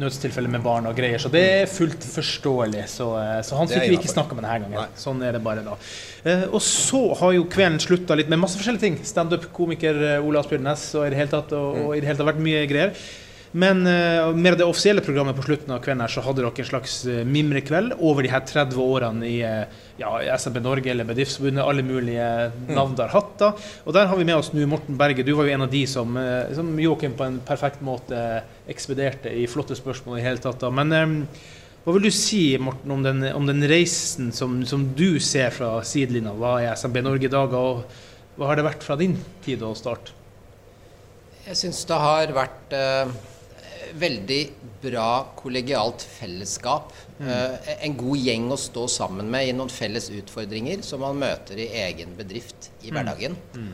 nødstilfelle 0.01 0.51
med 0.51 0.63
barn 0.65 0.89
og 0.91 0.97
greier, 0.99 1.21
så 1.23 1.31
det 1.31 1.43
er 1.53 1.69
fullt 1.71 2.03
forståelig. 2.03 2.87
Så, 2.91 3.09
eh, 3.21 3.41
så 3.47 3.59
han 3.59 3.71
fikk 3.71 3.87
vi 3.93 3.99
ikke 4.01 4.11
snakka 4.11 4.35
med 4.35 4.47
denne 4.47 4.65
gangen. 4.65 4.79
Nei. 4.81 4.99
Sånn 4.99 5.23
er 5.23 5.37
det 5.37 5.43
bare 5.45 5.63
da. 5.67 5.77
Eh, 6.25 6.47
og 6.51 6.63
så 6.65 7.03
har 7.21 7.35
jo 7.37 7.47
kvelden 7.51 7.83
slutta 7.83 8.17
litt 8.19 8.31
med 8.33 8.43
masse 8.43 8.59
forskjellige 8.59 8.87
ting. 8.87 8.99
Standup-komiker 9.07 10.01
eh, 10.15 10.25
Ola 10.25 10.43
Asbjørn 10.43 10.71
og, 10.73 11.05
i 11.05 11.13
det 11.15 11.21
hele 11.21 11.35
tatt, 11.37 11.55
og, 11.55 11.85
og 11.85 11.95
i 11.95 12.03
det 12.03 12.11
hele 12.11 12.19
tatt 12.21 12.33
vært 12.33 12.43
mye 12.43 12.65
greier. 12.71 13.07
Men 13.55 13.85
uh, 13.87 14.35
med 14.35 14.57
det 14.59 14.67
offisielle 14.67 15.03
programmet 15.05 15.37
på 15.39 15.45
slutten 15.47 15.71
av 15.71 15.83
kvelden 15.83 16.03
her, 16.03 16.11
så 16.11 16.23
hadde 16.27 16.43
dere 16.43 16.51
en 16.59 16.67
slags 16.67 16.97
uh, 17.07 17.21
mimrekveld 17.23 17.93
over 18.03 18.27
de 18.27 18.31
her 18.33 18.43
30 18.43 18.81
årene 18.83 19.29
i 19.29 19.37
uh, 19.47 19.83
ja, 20.01 20.11
SMB 20.35 20.59
Norge 20.65 20.91
eller 20.91 21.07
Bedriftsforbundet, 21.07 21.63
alle 21.63 21.85
mulige 21.87 22.25
navn 22.75 22.97
der 22.99 23.13
hatt. 23.13 23.29
da. 23.39 23.53
Og 23.87 23.95
der 23.95 24.09
har 24.11 24.19
vi 24.19 24.27
med 24.27 24.41
oss 24.41 24.51
nå 24.51 24.67
Morten 24.67 24.97
Berge. 24.99 25.23
Du 25.23 25.37
var 25.39 25.47
jo 25.47 25.55
en 25.55 25.63
av 25.69 25.71
de 25.71 25.85
som, 25.87 26.19
som 26.57 26.73
Joakim 26.83 27.15
på 27.15 27.29
en 27.29 27.37
perfekt 27.47 27.85
måte 27.87 28.19
ekspederte 28.67 29.31
i 29.31 29.45
flotte 29.47 29.77
spørsmål 29.79 30.19
i 30.19 30.25
hele 30.25 30.43
tatt. 30.43 30.59
da. 30.65 30.73
Men 30.75 30.91
um, 30.97 31.15
hva 31.85 31.95
vil 31.95 32.09
du 32.09 32.17
si, 32.17 32.41
Morten, 32.59 32.91
om 32.91 33.05
den, 33.07 33.23
om 33.39 33.47
den 33.47 33.63
reisen 33.71 34.33
som, 34.35 34.57
som, 34.67 34.89
du 34.99 35.21
ser 35.23 35.55
fra 35.55 35.77
sidelinja? 35.87 36.33
Hva 36.35 36.57
er 36.65 36.75
SMB 36.81 37.05
Norge 37.07 37.31
i 37.31 37.31
dag, 37.37 37.55
og 37.55 38.35
hva 38.35 38.51
har 38.51 38.59
det 38.59 38.67
vært 38.67 38.83
fra 38.83 38.99
din 38.99 39.15
tid 39.47 39.63
å 39.63 39.71
starte? 39.79 40.17
Jeg 41.45 41.61
syns 41.61 41.85
det 41.87 42.01
har 42.03 42.35
vært 42.35 42.75
veldig 43.95 44.41
bra 44.83 45.09
kollegialt 45.39 46.03
fellesskap. 46.03 46.93
Mm. 47.19 47.29
Uh, 47.29 47.71
en 47.87 47.97
god 47.99 48.27
gjeng 48.27 48.51
å 48.53 48.59
stå 48.61 48.87
sammen 48.91 49.31
med 49.31 49.49
i 49.49 49.55
noen 49.57 49.73
felles 49.73 50.11
utfordringer 50.15 50.83
som 50.87 51.05
man 51.05 51.19
møter 51.21 51.61
i 51.63 51.71
egen 51.85 52.15
bedrift 52.19 52.71
i 52.83 52.91
mm. 52.91 52.97
hverdagen. 52.97 53.39
Mm. 53.55 53.73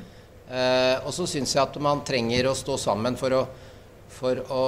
Uh, 0.50 0.96
og 1.06 1.12
så 1.16 1.28
syns 1.30 1.54
jeg 1.56 1.62
at 1.62 1.78
man 1.82 2.04
trenger 2.06 2.50
å 2.50 2.56
stå 2.58 2.76
sammen 2.80 3.18
for 3.20 3.36
å, 3.38 3.44
for 4.12 4.42
å 4.50 4.62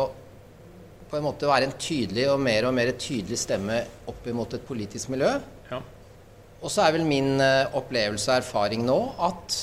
på 1.10 1.18
en 1.18 1.26
måte 1.26 1.48
være 1.48 1.68
en 1.68 1.74
tydelig 1.76 2.30
og 2.32 2.38
mer 2.40 2.64
og 2.64 2.72
mer 2.72 2.94
tydelig 2.96 3.42
stemme 3.42 3.82
opp 4.08 4.24
imot 4.30 4.56
et 4.56 4.64
politisk 4.64 5.10
miljø. 5.12 5.34
Ja. 5.68 5.82
Og 6.62 6.72
så 6.72 6.86
er 6.86 6.96
vel 6.96 7.04
min 7.04 7.34
uh, 7.42 7.68
opplevelse 7.76 8.30
og 8.30 8.40
erfaring 8.40 8.86
nå 8.88 8.98
at 9.28 9.60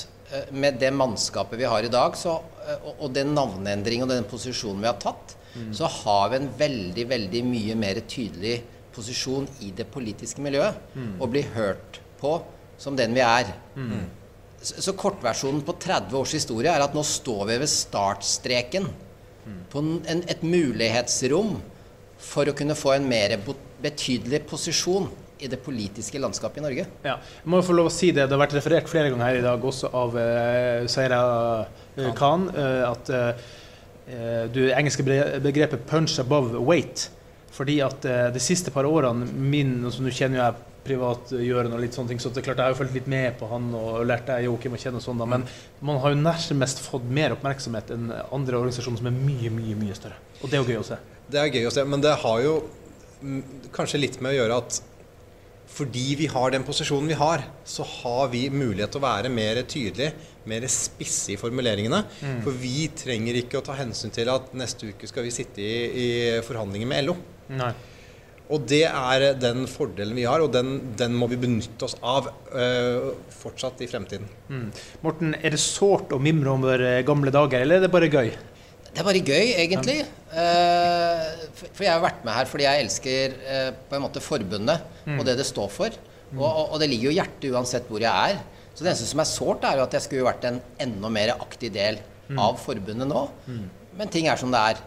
med 0.54 0.76
det 0.78 0.92
mannskapet 0.94 1.58
vi 1.58 1.66
har 1.66 1.82
i 1.82 1.90
dag, 1.90 2.14
så, 2.14 2.36
og, 2.76 2.90
og 2.92 3.08
den 3.10 3.32
navneendringen 3.34 4.06
og 4.06 4.12
den 4.12 4.28
posisjonen 4.30 4.84
vi 4.84 4.86
har 4.86 5.00
tatt, 5.02 5.34
mm. 5.54 5.72
så 5.76 5.90
har 6.00 6.30
vi 6.32 6.40
en 6.40 6.48
veldig, 6.58 7.06
veldig 7.10 7.42
mye 7.46 7.76
mer 7.78 8.02
tydelig 8.10 8.56
posisjon 8.94 9.46
i 9.66 9.70
det 9.76 9.86
politiske 9.92 10.42
miljøet. 10.44 10.78
Mm. 10.94 11.12
Og 11.20 11.30
blir 11.32 11.52
hørt 11.54 12.00
på 12.20 12.38
som 12.80 12.96
den 12.96 13.14
vi 13.16 13.22
er. 13.24 13.52
Mm. 13.76 14.08
Så, 14.60 14.76
så, 14.84 14.96
kortversjonen 14.96 15.62
på 15.64 15.76
30 15.80 16.16
års 16.20 16.34
historie 16.36 16.72
er 16.72 16.84
at 16.84 16.96
nå 16.96 17.04
står 17.06 17.46
vi 17.48 17.60
ved 17.62 17.70
startstreken 17.72 18.88
på 19.72 19.80
en, 19.80 20.20
et 20.28 20.42
mulighetsrom 20.44 21.56
for 22.20 22.50
å 22.50 22.54
kunne 22.56 22.76
få 22.76 22.94
en 22.96 23.08
mer 23.08 23.38
betydelig 23.80 24.42
posisjon 24.48 25.08
i 25.40 25.48
det 25.48 25.56
politiske 25.64 26.20
landskapet 26.20 26.60
i 26.60 26.64
Norge. 26.66 26.84
Ja, 27.06 27.14
jeg 27.16 27.48
må 27.48 27.62
få 27.64 27.72
lov 27.72 27.88
å 27.88 27.94
si 27.94 28.10
Det 28.12 28.26
det 28.26 28.36
har 28.36 28.42
vært 28.42 28.58
referert 28.58 28.90
flere 28.90 29.08
ganger 29.08 29.30
her 29.30 29.38
i 29.38 29.46
dag, 29.46 29.64
også 29.64 29.88
av 29.96 30.18
uh, 30.18 30.88
Seira 30.92 31.20
uh, 31.64 32.10
Khan, 32.18 32.44
uh, 32.52 32.90
at 32.90 33.12
uh, 33.14 33.48
det 34.54 34.70
engelske 34.74 35.04
begrepet 35.06 35.86
'punch 35.86 36.18
above 36.22 36.58
weight'. 36.58 37.08
Fordi 37.50 37.80
at 37.84 38.04
eh, 38.06 38.26
de 38.32 38.42
siste 38.42 38.70
par 38.70 38.86
årene 38.88 39.26
min, 39.26 39.78
som 39.90 40.06
du 40.06 40.12
kjenner 40.14 40.38
jo 40.38 40.44
jeg 40.44 40.66
privatgjørende 40.80 41.76
og 41.76 41.82
litt 41.82 41.96
sånne 41.96 42.12
ting. 42.12 42.20
Så 42.22 42.30
det 42.32 42.40
er 42.40 42.46
klart, 42.46 42.60
jeg 42.62 42.70
har 42.70 42.74
jo 42.74 42.78
fulgt 42.78 42.96
litt 42.96 43.08
med 43.10 43.34
på 43.40 43.48
han 43.50 43.68
og 43.76 44.04
lært 44.08 44.30
deg 44.30 44.46
Joakim 44.46 44.76
å 44.78 44.80
kjenne 44.80 45.00
og 45.00 45.04
sånn, 45.04 45.20
da. 45.20 45.26
Men 45.28 45.44
man 45.84 46.00
har 46.00 46.14
jo 46.14 46.20
nærmest 46.22 46.80
fått 46.84 47.08
mer 47.18 47.34
oppmerksomhet 47.36 47.92
enn 47.94 48.08
andre 48.30 48.60
organisasjoner 48.62 49.02
som 49.02 49.10
er 49.10 49.18
mye, 49.18 49.52
mye, 49.52 49.76
mye 49.78 49.98
større. 49.98 50.16
Og 50.40 50.48
det 50.48 50.56
er 50.56 50.62
jo 50.62 50.70
gøy 50.70 50.80
å 50.80 50.86
se. 50.88 51.00
Det 51.30 51.42
er 51.42 51.52
gøy 51.52 51.68
å 51.68 51.74
se, 51.74 51.84
men 51.86 52.04
det 52.04 52.14
har 52.22 52.38
jo 52.46 52.54
mm, 53.20 53.42
kanskje 53.76 54.00
litt 54.00 54.16
med 54.24 54.32
å 54.32 54.38
gjøre 54.38 54.60
at 54.62 54.80
fordi 55.70 56.16
vi 56.18 56.26
har 56.30 56.50
den 56.52 56.64
posisjonen 56.66 57.08
vi 57.12 57.18
har, 57.18 57.44
så 57.64 57.86
har 57.86 58.28
vi 58.32 58.48
mulighet 58.52 58.92
til 58.92 59.00
å 59.00 59.06
være 59.06 59.30
mer 59.32 59.62
tydelige, 59.70 60.12
mer 60.50 60.66
spisse 60.72 61.34
i 61.34 61.38
formuleringene. 61.40 62.02
For 62.44 62.56
vi 62.58 62.88
trenger 62.96 63.38
ikke 63.40 63.60
å 63.60 63.64
ta 63.64 63.76
hensyn 63.78 64.12
til 64.14 64.28
at 64.32 64.50
neste 64.58 64.90
uke 64.90 65.08
skal 65.08 65.26
vi 65.26 65.32
sitte 65.34 65.62
i, 65.62 65.72
i 66.04 66.10
forhandlinger 66.46 66.90
med 66.90 67.06
LO. 67.06 67.16
Nei. 67.60 67.72
Og 68.50 68.64
det 68.66 68.82
er 68.88 69.24
den 69.38 69.62
fordelen 69.70 70.16
vi 70.18 70.26
har, 70.26 70.42
og 70.42 70.50
den, 70.54 70.72
den 70.98 71.14
må 71.14 71.28
vi 71.30 71.38
benytte 71.38 71.86
oss 71.86 71.94
av 72.02 72.26
øh, 72.50 73.12
fortsatt 73.30 73.82
i 73.84 73.88
fremtiden. 73.90 74.26
Mm. 74.50 74.64
Morten, 75.06 75.36
er 75.38 75.54
det 75.54 75.62
sårt 75.62 76.10
å 76.10 76.18
mimre 76.22 76.50
om 76.56 76.66
våre 76.66 76.96
gamle 77.06 77.30
dager, 77.34 77.62
eller 77.62 77.78
er 77.78 77.86
det 77.86 77.92
bare 77.94 78.10
gøy? 78.10 78.32
Det 78.90 79.00
er 79.00 79.06
bare 79.06 79.20
gøy, 79.22 79.46
egentlig. 79.62 79.98
Eh, 80.34 81.26
for 81.62 81.84
jeg 81.84 81.92
har 81.92 82.02
vært 82.02 82.24
med 82.26 82.34
her 82.34 82.48
fordi 82.50 82.64
jeg 82.66 82.84
elsker 82.84 83.34
eh, 83.46 83.68
på 83.90 83.96
en 83.98 84.02
måte 84.04 84.22
forbundet 84.22 84.82
og 85.18 85.24
det 85.26 85.36
det 85.38 85.46
står 85.46 85.68
for. 85.70 85.90
Og, 86.36 86.44
og, 86.46 86.64
og 86.74 86.80
det 86.82 86.88
ligger 86.90 87.10
jo 87.10 87.16
hjertet 87.18 87.50
uansett 87.54 87.88
hvor 87.90 88.02
jeg 88.02 88.34
er. 88.34 88.40
Så 88.74 88.84
det 88.84 88.92
eneste 88.92 89.08
som 89.10 89.20
er 89.22 89.28
sårt, 89.30 89.64
er 89.66 89.76
jo 89.80 89.82
at 89.86 89.94
jeg 89.96 90.02
skulle 90.06 90.26
vært 90.28 90.44
en 90.46 90.60
enda 90.80 91.08
mer 91.10 91.32
aktiv 91.36 91.72
del 91.74 91.98
av 92.38 92.58
forbundet 92.62 93.08
nå. 93.10 93.24
Men 93.98 94.08
ting 94.14 94.28
er 94.30 94.38
som 94.38 94.52
det 94.54 94.60
er. 94.74 94.78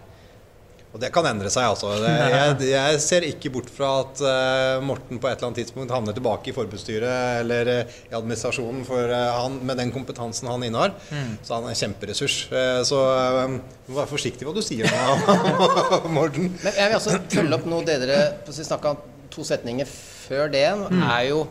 Og 0.93 1.01
det 1.01 1.09
kan 1.09 1.25
endre 1.25 1.49
seg, 1.49 1.65
altså. 1.65 1.95
Det, 1.97 2.09
jeg, 2.29 2.57
jeg 2.69 2.97
ser 3.01 3.25
ikke 3.25 3.49
bort 3.55 3.69
fra 3.73 3.87
at 4.03 4.19
uh, 4.21 4.83
Morten 4.85 5.17
på 5.17 5.25
et 5.25 5.39
eller 5.39 5.49
annet 5.49 5.63
tidspunkt 5.63 5.93
havner 5.93 6.13
tilbake 6.13 6.51
i 6.51 6.53
forbundsstyret 6.53 7.39
eller 7.39 7.71
uh, 7.79 7.95
i 8.11 8.13
administrasjonen, 8.13 8.83
for 8.85 9.09
uh, 9.09 9.31
han, 9.39 9.57
med 9.65 9.81
den 9.81 9.93
kompetansen 9.95 10.51
han 10.51 10.65
innehar, 10.67 10.93
så 11.41 11.57
han 11.57 11.65
er 11.65 11.73
en 11.73 11.79
kjemperessurs. 11.81 12.37
Så 12.85 12.99
uh, 13.01 13.57
vær 13.89 14.11
forsiktig 14.11 14.45
hva 14.45 14.53
du 14.53 14.61
sier 14.65 14.85
nå, 14.85 15.17
Morten. 16.19 16.53
Men 16.61 16.77
jeg 16.77 16.91
vil 16.91 16.99
også 16.99 17.17
følge 17.39 17.57
opp 17.57 17.67
noe 17.73 17.89
det 17.89 17.97
dere 18.05 18.21
Vi 18.53 18.69
om 18.93 19.03
to 19.33 19.47
setninger 19.49 19.89
før 19.89 20.53
det. 20.53 20.67
er 21.09 21.29
jo 21.31 21.47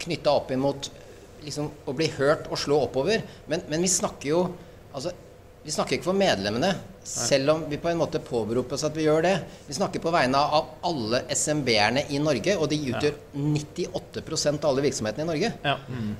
knytta 0.00 0.32
opp 0.40 0.56
imot 0.56 0.88
liksom, 1.44 1.68
å 1.84 1.94
bli 1.96 2.08
hørt 2.16 2.48
og 2.48 2.64
slå 2.64 2.80
oppover. 2.88 3.28
Men, 3.50 3.68
men 3.68 3.84
vi 3.84 3.92
snakker 3.92 4.32
jo 4.32 4.44
altså, 4.96 5.12
vi 5.68 5.72
snakker 5.74 5.98
ikke 5.98 6.06
for 6.06 6.16
medlemmene, 6.16 6.70
selv 7.04 7.50
om 7.52 7.64
vi 7.68 7.76
på 7.76 7.90
en 7.90 7.98
måte 8.00 8.22
påberoper 8.24 8.72
oss 8.78 8.86
at 8.88 8.94
vi 8.96 9.04
gjør 9.04 9.26
det. 9.26 9.34
Vi 9.66 9.74
snakker 9.76 10.00
på 10.00 10.12
vegne 10.14 10.40
av 10.40 10.70
alle 10.88 11.18
SMB-erne 11.28 12.06
i 12.08 12.20
Norge, 12.24 12.54
og 12.56 12.70
de 12.72 12.78
utgjør 12.88 13.18
98% 13.36 14.62
av 14.64 14.70
alle 14.70 14.84
virksomhetene 14.86 15.26
i 15.26 15.28
Norge. 15.28 15.50
Ja. 15.66 15.74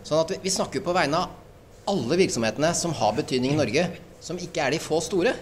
Sånn 0.05 0.21
at 0.21 0.35
vi, 0.35 0.37
vi 0.43 0.53
snakker 0.53 0.83
på 0.85 0.93
vegne 0.93 1.23
av 1.23 1.89
alle 1.89 2.19
virksomhetene 2.21 2.75
som 2.77 2.93
har 2.99 3.15
betydning 3.17 3.55
i 3.55 3.61
Norge, 3.63 3.87
som 4.21 4.37
ikke 4.45 4.67
er 4.67 4.75
de 4.75 4.81
få 4.85 4.99
store. 5.01 5.33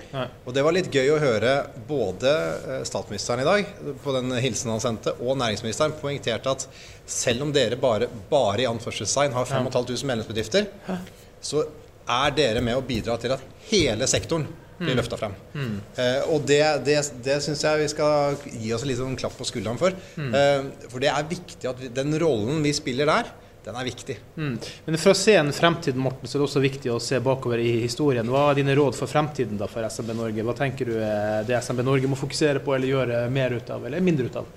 Og 0.44 0.54
det 0.54 0.62
var 0.62 0.76
litt 0.76 0.90
gøy 0.94 1.10
å 1.16 1.18
høre 1.18 1.54
både 1.88 2.34
eh, 2.76 2.84
statsministeren 2.86 3.42
i 3.42 3.48
dag, 3.48 3.72
på 4.04 4.14
den 4.14 4.36
hilsen 4.44 4.70
han 4.70 4.84
sendte, 4.84 5.16
og 5.18 5.40
næringsministeren 5.40 5.96
poengterte 5.98 6.52
at 6.52 6.68
selv 7.10 7.48
om 7.48 7.50
dere 7.56 7.80
bare, 7.80 8.06
bare 8.30 8.62
i 8.62 8.70
anførselstegn 8.70 9.34
har 9.34 9.50
5500 9.50 10.06
medlemsbedrifter, 10.12 10.70
så 11.42 11.64
er 12.06 12.36
dere 12.36 12.62
med 12.64 12.78
å 12.78 12.84
bidra 12.86 13.16
til 13.20 13.34
at 13.34 13.42
hele 13.70 14.06
sektoren 14.10 14.46
blir 14.78 14.96
løfta 14.98 15.16
frem. 15.16 15.34
Eh, 15.96 16.20
og 16.32 16.44
det, 16.48 16.60
det, 16.84 16.98
det 17.24 17.38
syns 17.44 17.64
jeg 17.64 17.80
vi 17.80 17.88
skal 17.92 18.36
gi 18.52 18.74
oss 18.76 18.84
en 18.84 18.94
sånn 18.98 19.18
klapp 19.18 19.36
på 19.38 19.46
skulderen 19.48 19.80
for. 19.80 19.96
Eh, 20.20 20.68
for 20.90 21.02
det 21.02 21.10
er 21.12 21.28
viktig 21.30 21.70
at 21.70 21.80
vi, 21.80 21.90
den 21.96 22.16
rollen 22.20 22.60
vi 22.64 22.74
spiller 22.76 23.08
der, 23.08 23.30
den 23.66 23.78
er 23.80 23.88
viktig. 23.88 24.18
Mm. 24.36 24.52
Men 24.86 24.98
for 25.02 25.10
å 25.10 25.18
se 25.18 25.34
en 25.40 25.48
fremtid, 25.54 25.96
Morten, 25.98 26.28
så 26.28 26.36
er 26.36 26.42
det 26.42 26.46
også 26.46 26.62
viktig 26.62 26.92
å 26.92 27.00
se 27.02 27.18
bakover 27.24 27.62
i 27.62 27.72
historien. 27.82 28.28
Hva 28.30 28.50
er 28.50 28.60
dine 28.60 28.76
råd 28.78 28.94
for 28.98 29.10
fremtiden 29.10 29.58
da 29.58 29.66
for 29.70 29.86
SMB 29.88 30.12
Norge? 30.14 30.44
Hva 30.46 30.54
tenker 30.60 30.92
du 30.92 31.00
er 31.00 31.48
det 31.48 31.58
SMB 31.64 31.82
Norge 31.88 32.12
må 32.12 32.20
fokusere 32.20 32.62
på 32.62 32.76
eller 32.76 32.92
gjøre 32.92 33.24
mer 33.32 33.56
ut 33.56 33.74
av, 33.74 33.88
eller 33.88 34.04
mindre 34.04 34.30
ut 34.30 34.38
av? 34.42 34.54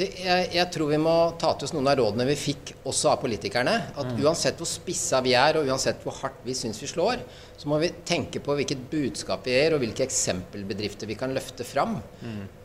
Jeg, 0.00 0.48
jeg 0.54 0.66
tror 0.72 0.88
vi 0.88 0.98
må 1.02 1.14
ta 1.40 1.50
til 1.58 1.66
oss 1.68 1.74
noen 1.76 1.90
av 1.90 1.98
rådene 2.00 2.24
vi 2.30 2.36
fikk 2.38 2.72
også 2.88 3.10
av 3.12 3.18
politikerne. 3.20 3.74
At 4.00 4.14
uansett 4.16 4.60
hvor 4.60 4.68
spissa 4.70 5.20
vi 5.24 5.34
er, 5.36 5.58
og 5.60 5.68
uansett 5.68 6.00
hvor 6.06 6.16
hardt 6.22 6.40
vi 6.46 6.54
syns 6.56 6.80
vi 6.80 6.88
slår, 6.88 7.20
så 7.60 7.68
må 7.70 7.76
vi 7.82 7.92
tenke 8.08 8.40
på 8.42 8.56
hvilket 8.58 8.80
budskap 8.90 9.44
vi 9.46 9.52
gir, 9.54 9.76
og 9.76 9.82
hvilke 9.84 10.06
eksempelbedrifter 10.06 11.10
vi 11.10 11.18
kan 11.20 11.34
løfte 11.36 11.66
fram. 11.68 11.98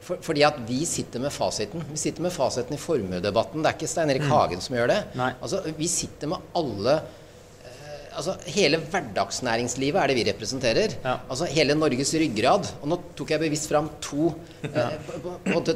For, 0.08 0.24
fordi 0.24 0.46
at 0.48 0.58
vi 0.70 0.80
sitter 0.88 1.22
med 1.22 1.34
fasiten. 1.36 1.84
Vi 1.92 2.00
sitter 2.00 2.24
med 2.26 2.34
fasiten 2.34 2.78
i 2.78 2.82
formuedebatten. 2.82 3.62
Det 3.62 3.74
er 3.74 3.78
ikke 3.78 3.92
Stein 3.92 4.13
Erik 4.13 4.26
Hagen 4.32 4.63
som 4.63 4.80
gjør 4.80 4.94
det. 4.94 5.02
Altså, 5.44 5.62
vi 5.78 5.92
sitter 5.92 6.32
med 6.32 6.52
alle 6.58 6.96
eh, 6.96 7.94
Altså, 8.18 8.34
Hele 8.50 8.80
hverdagsnæringslivet 8.82 10.00
er 10.02 10.10
det 10.10 10.18
vi 10.18 10.26
representerer. 10.32 10.96
Ja. 11.04 11.20
Altså 11.28 11.46
Hele 11.52 11.76
Norges 11.78 12.16
ryggrad. 12.18 12.72
Og 12.82 12.90
nå 12.90 13.02
tok 13.20 13.36
jeg 13.36 13.44
bevisst 13.44 13.70
fram 13.70 13.92
to, 14.02 14.32
eh, 14.72 14.96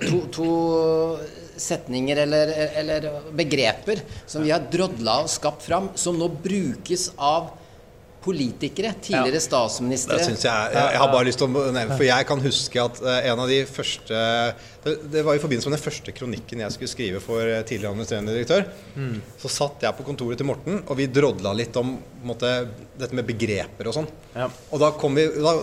to, 0.08 0.24
to 0.40 0.50
setninger 1.62 2.24
eller, 2.26 2.52
eller 2.82 3.10
begreper 3.38 4.04
som 4.26 4.44
vi 4.46 4.54
har 4.54 4.66
drodla 4.72 5.22
og 5.24 5.32
skapt 5.32 5.66
fram, 5.68 5.92
som 6.00 6.18
nå 6.20 6.30
brukes 6.42 7.10
av 7.18 7.52
politikere, 8.22 8.94
tidligere 9.02 9.34
Det 9.34 9.42
statsministre 9.42 10.20
synes 10.22 10.44
jeg, 10.46 10.74
jeg, 10.76 10.90
jeg 10.94 11.02
har 11.02 11.10
bare 11.10 11.26
lyst 11.26 11.42
til 11.42 11.48
å 11.50 11.64
nevne, 11.74 11.96
for 11.96 12.06
jeg 12.06 12.28
kan 12.30 12.44
huske 12.44 12.84
at 12.84 13.02
eh, 13.02 13.30
en 13.32 13.42
av 13.42 13.50
de 13.50 13.62
første 13.66 14.20
det, 14.84 14.96
det 15.14 15.24
var 15.26 15.38
i 15.38 15.42
forbindelse 15.42 15.70
med 15.70 15.78
den 15.78 15.84
første 15.84 16.14
kronikken 16.16 16.64
jeg 16.64 16.76
skulle 16.76 16.92
skrive 16.92 17.22
for 17.24 17.46
eh, 17.46 17.62
tidligere 17.68 17.94
administrerende 17.94 18.36
direktør. 18.36 18.68
Så 19.42 19.52
satt 19.54 19.86
jeg 19.86 19.98
på 19.98 20.06
kontoret 20.08 20.42
til 20.42 20.50
Morten, 20.50 20.82
og 20.88 20.98
vi 20.98 21.10
drodla 21.12 21.54
litt 21.58 21.78
om 21.80 21.96
måtte, 22.26 22.52
dette 22.98 23.18
med 23.18 23.28
begreper 23.30 23.92
og 23.92 24.00
sånn. 24.00 24.10
Ja. 24.34 24.50
Og 24.72 24.82
da, 24.82 24.94
kom 24.98 25.18
vi, 25.18 25.28
da 25.38 25.56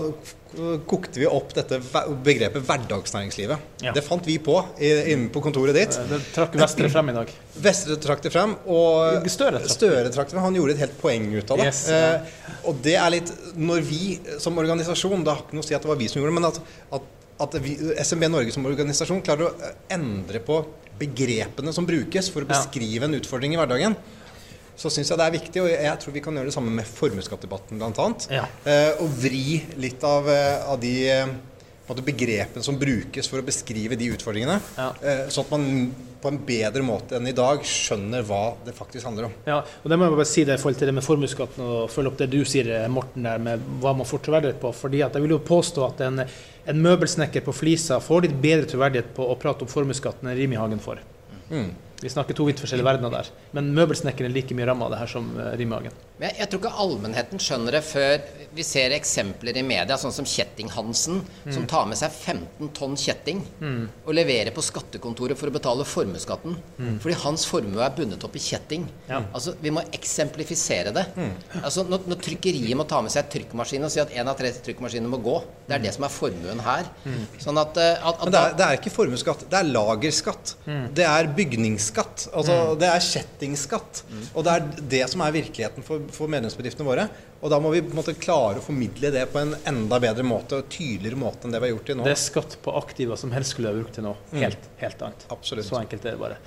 kokte 0.89 1.21
vi 1.21 1.27
opp 1.29 1.51
dette 1.57 1.79
begrepet 2.25 2.65
hverdagsnæringslivet. 2.65 3.67
Ja. 3.85 3.93
Det 3.93 4.03
fant 4.07 4.25
vi 4.27 4.39
på 4.43 4.57
i, 4.81 4.91
inne 5.13 5.29
på 5.33 5.43
kontoret 5.45 5.77
ditt. 5.77 5.99
Det 6.09 6.21
trakk 6.33 6.57
Vestre 6.59 6.89
frem 6.93 7.13
i 7.13 7.17
dag. 7.19 7.33
Vestre 7.63 7.99
trakk 8.01 8.25
det 8.25 8.33
frem, 8.33 8.55
og 8.65 9.29
Støre 9.29 9.59
trakk 9.59 9.67
det. 9.67 9.75
Støre 9.75 10.15
trakk 10.15 10.31
det 10.31 10.37
frem. 10.37 10.47
Han 10.47 10.59
gjorde 10.59 10.77
et 10.77 10.83
helt 10.87 10.97
poeng 11.03 11.29
ut 11.35 11.53
av 11.55 11.61
det. 11.61 11.69
Yes, 11.69 11.83
eh, 11.93 12.57
og 12.69 12.81
det 12.85 12.97
er 12.99 13.13
litt 13.13 13.31
Når 13.59 13.85
vi 13.87 14.17
som 14.43 14.57
organisasjon 14.59 15.23
Det 15.25 15.31
har 15.31 15.45
ikke 15.45 15.57
noe 15.57 15.65
å 15.65 15.69
si 15.69 15.77
at 15.77 15.85
det 15.85 15.91
var 15.91 15.99
vi 16.01 16.09
som 16.11 16.19
gjorde 16.21 16.33
det, 16.33 16.39
men 16.41 16.49
at, 16.49 16.59
at, 16.99 17.15
at 17.39 17.57
vi, 17.63 17.75
SMB 18.03 18.29
Norge 18.31 18.55
som 18.55 18.67
organisasjon 18.69 19.23
klarer 19.27 19.49
å 19.49 19.51
eh, 19.63 19.75
endre 19.95 20.43
på 20.45 20.61
begrepene 20.99 21.73
som 21.75 21.87
brukes 21.87 22.31
for 22.35 22.43
å 22.43 22.49
beskrive 22.49 23.07
en 23.07 23.15
utfordring 23.19 23.55
i 23.55 23.61
hverdagen, 23.61 23.95
så 24.79 24.91
syns 24.91 25.11
jeg 25.11 25.19
det 25.19 25.27
er 25.27 25.37
viktig. 25.37 25.63
Og 25.63 25.71
jeg 25.71 26.01
tror 26.03 26.15
vi 26.15 26.23
kan 26.25 26.39
gjøre 26.39 26.51
det 26.51 26.57
samme 26.57 26.75
med 26.75 26.87
formuesskattdebatten, 26.87 27.81
bl.a. 27.81 28.09
Ja. 28.35 28.45
Eh, 28.67 29.03
og 29.03 29.15
vri 29.23 29.61
litt 29.81 30.05
av, 30.07 30.29
eh, 30.31 30.67
av 30.67 30.83
de 30.83 30.95
eh, 31.15 32.03
begrepene 32.05 32.67
som 32.67 32.79
brukes 32.79 33.31
for 33.31 33.43
å 33.43 33.47
beskrive 33.47 33.99
de 33.99 34.13
utfordringene. 34.15 34.61
Ja. 34.79 34.93
Eh, 35.03 35.25
sånn 35.35 35.47
at 35.47 35.55
man 35.55 35.69
på 36.23 36.31
en 36.33 36.39
bedre 36.47 36.83
måte 36.83 37.19
enn 37.19 37.29
i 37.31 37.35
dag 37.37 37.63
skjønner 37.67 38.25
hva 38.27 38.43
det 38.67 38.75
faktisk 38.77 39.07
handler 39.07 39.29
om. 39.29 39.35
Ja, 39.47 39.61
og 39.63 39.91
det 39.91 39.99
må 39.99 40.09
jeg 40.09 40.17
bare 40.17 40.29
si 40.29 40.45
det 40.47 40.59
i 40.59 40.63
forhold 40.63 40.81
til 40.81 40.91
det 40.91 40.95
med 40.99 41.07
formuesskatten 41.07 41.65
og 41.65 41.91
følge 41.93 42.13
opp 42.13 42.21
det 42.21 42.31
du 42.33 42.41
sier, 42.49 42.71
Morten, 42.93 43.27
der 43.29 43.43
med 43.43 43.67
hva 43.83 43.95
man 43.97 44.09
får 44.09 44.25
troverdighet 44.27 44.61
på. 44.63 44.73
fordi 44.75 45.03
at 45.07 45.15
jeg 45.15 45.25
vil 45.25 45.37
jo 45.37 45.43
påstå 45.51 45.85
at 45.87 46.03
en, 46.09 46.23
en 46.73 46.83
møbelsnekker 46.87 47.45
på 47.47 47.55
Flisa 47.57 48.01
får 48.03 48.27
litt 48.27 48.39
bedre 48.43 48.71
troverdighet 48.71 49.15
på 49.17 49.27
å 49.27 49.39
prate 49.41 49.67
om 49.67 49.71
formuesskatten 49.71 50.31
enn 50.31 50.39
Rimi-Hagen 50.39 50.83
får. 50.83 51.05
Mm. 51.51 51.71
Vi 52.01 52.11
snakker 52.13 52.37
to 52.39 52.45
vidt 52.47 52.61
forskjellige 52.63 52.87
verdener 52.87 53.11
der. 53.11 53.29
Men 53.57 53.73
møbelsnekkeren 53.75 54.31
er 54.31 54.35
like 54.37 54.55
mye 54.55 54.67
ramma 54.69 54.87
av 54.87 54.93
det 54.95 55.01
her 55.01 55.11
som 55.11 55.33
rimhagen. 55.59 55.95
Men 56.19 56.29
jeg, 56.29 56.37
jeg 56.43 56.51
tror 56.53 56.61
ikke 56.63 56.83
allmennheten 56.85 57.43
skjønner 57.43 57.75
det 57.79 57.81
før 57.87 58.15
vi 58.55 58.65
ser 58.67 58.95
eksempler 58.95 59.59
i 59.59 59.65
media, 59.67 59.97
sånn 59.99 60.15
som 60.15 60.27
Kjetting-Hansen, 60.27 61.21
som 61.55 61.67
tar 61.71 61.89
med 61.91 61.99
seg 62.01 62.15
15 62.15 62.71
tonn 62.75 62.95
kjetting 62.99 63.43
og 63.63 64.13
leverer 64.15 64.51
på 64.55 64.63
skattekontoret 64.65 65.39
for 65.39 65.51
å 65.51 65.55
betale 65.55 65.87
formuesskatten. 65.87 66.57
Fordi 67.03 67.19
hans 67.25 67.47
formue 67.51 67.83
er 67.85 67.95
bundet 67.99 68.25
opp 68.27 68.39
i 68.39 68.43
kjetting. 68.43 68.87
Ja. 69.11 69.21
Altså, 69.35 69.57
Vi 69.63 69.71
må 69.75 69.83
eksemplifisere 69.95 70.95
det. 70.95 71.05
Altså, 71.63 71.85
når, 71.89 72.07
når 72.11 72.23
trykkeriet 72.25 72.79
må 72.79 72.87
ta 72.89 73.03
med 73.05 73.15
seg 73.15 73.27
trykkmaskin 73.35 73.87
og 73.87 73.93
si 73.95 74.03
at 74.03 74.15
én 74.15 74.31
av 74.31 74.39
tre 74.39 74.51
trykkmaskiner 74.55 75.11
må 75.11 75.19
gå, 75.23 75.37
det 75.69 75.79
er 75.79 75.85
det 75.89 75.95
som 75.99 76.07
er 76.07 76.15
formuen 76.15 76.63
her. 76.65 76.89
Sånn 77.43 77.59
at, 77.61 77.79
eh, 77.79 77.95
at, 77.99 78.19
at 78.19 78.25
Men 78.29 78.35
det 78.35 78.43
er, 78.45 78.57
det 78.59 78.67
er 78.71 78.81
ikke 78.81 78.95
formuesskatt, 78.95 79.47
det 79.51 79.61
er 79.61 79.71
lagerskatt. 79.75 80.55
Det 80.99 81.07
er 81.07 81.31
bygningsskatt. 81.93 82.29
Altså, 82.35 82.79
Det 82.79 82.89
er 82.89 83.01
kjettingskatt. 83.01 84.03
Og 84.35 84.45
det 84.45 84.53
er 84.53 84.69
det 84.89 85.05
som 85.11 85.21
er 85.25 85.33
virkeligheten 85.35 85.83
for, 85.85 86.01
for 86.13 86.29
medlemsbedriftene 86.29 86.87
våre. 86.87 87.09
Og 87.41 87.51
da 87.53 87.61
må 87.63 87.71
vi 87.71 87.81
på 87.87 87.93
en 87.93 88.01
måte 88.01 88.17
klare 88.19 88.59
å 88.59 88.65
formidle 88.65 89.13
det 89.15 89.29
på 89.31 89.39
en 89.39 89.53
enda 89.71 90.01
bedre 90.03 90.25
måte 90.27 90.57
og 90.59 90.69
tydeligere 90.75 91.15
måte 91.21 91.47
enn 91.47 91.53
det 91.55 91.61
vi 91.63 91.69
har 91.69 91.77
gjort 91.77 91.87
til 91.87 91.97
nå. 92.01 92.03
Det 92.09 92.11
er 92.17 92.19
skatt 92.19 92.57
på 92.65 92.73
aktiva 92.81 93.15
som 93.17 93.31
helst 93.31 93.55
skulle 93.55 93.71
ha 93.71 93.77
brukt 93.79 93.95
til 93.95 94.03
noe 94.09 94.17
helt, 94.41 94.65
helt 94.81 95.05
annet. 95.07 95.23
Absolutt. 95.31 95.69
Så 95.69 95.79
enkelt 95.79 96.03
er 96.05 96.17
det 96.17 96.19
bare. 96.19 96.41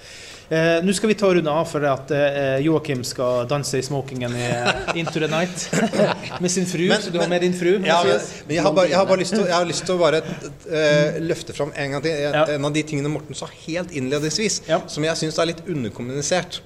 Eh, 0.51 0.81
Nå 0.83 0.91
skal 0.91 1.07
vi 1.07 1.15
ta 1.15 1.29
runde 1.31 1.47
av 1.55 1.63
for 1.71 1.85
at 1.87 2.11
eh, 2.11 2.57
Joakim 2.65 3.05
skal 3.07 3.45
danse 3.47 3.79
i 3.79 3.85
smokingen 3.87 4.35
i 4.35 4.43
eh, 4.49 4.91
Into 4.99 5.21
the 5.23 5.29
Night 5.31 5.63
med 6.43 6.51
sin 6.51 6.67
fru. 6.67 6.83
Men- 6.91 6.99
så 7.05 7.13
du 7.15 7.21
har 7.23 7.31
med 7.31 7.39
din 7.45 7.55
fru? 7.55 7.71
Ja, 7.87 8.01
men, 8.03 8.19
men 8.49 8.57
jeg 8.57 8.65
har 8.67 8.75
bare, 8.75 8.91
jeg 8.91 8.99
har 8.99 9.07
bare 9.13 9.23
lyst 9.23 9.31
til, 9.37 9.45
å- 9.45 9.47
jeg 9.47 9.55
har 9.55 9.69
lyst 9.71 9.87
til 9.87 9.95
å 9.95 10.01
bare 10.03 10.19
eh, 10.19 11.21
løfte 11.23 11.55
fram 11.55 11.71
en 11.71 11.95
gang 11.95 12.03
til 12.03 12.17
en, 12.17 12.35
Ja. 12.35 12.43
en 12.57 12.67
av 12.67 12.75
de 12.75 12.83
tingene 12.91 13.13
Morten 13.15 13.39
sa 13.39 13.47
helt 13.63 13.95
innledningsvis, 13.95 14.59
Ja. 14.67 14.81
som 14.91 15.07
jeg 15.07 15.15
syns 15.23 15.30
syns 15.31 15.39
er 15.41 15.49
litt 15.53 15.63
underkommunisert. 15.71 16.61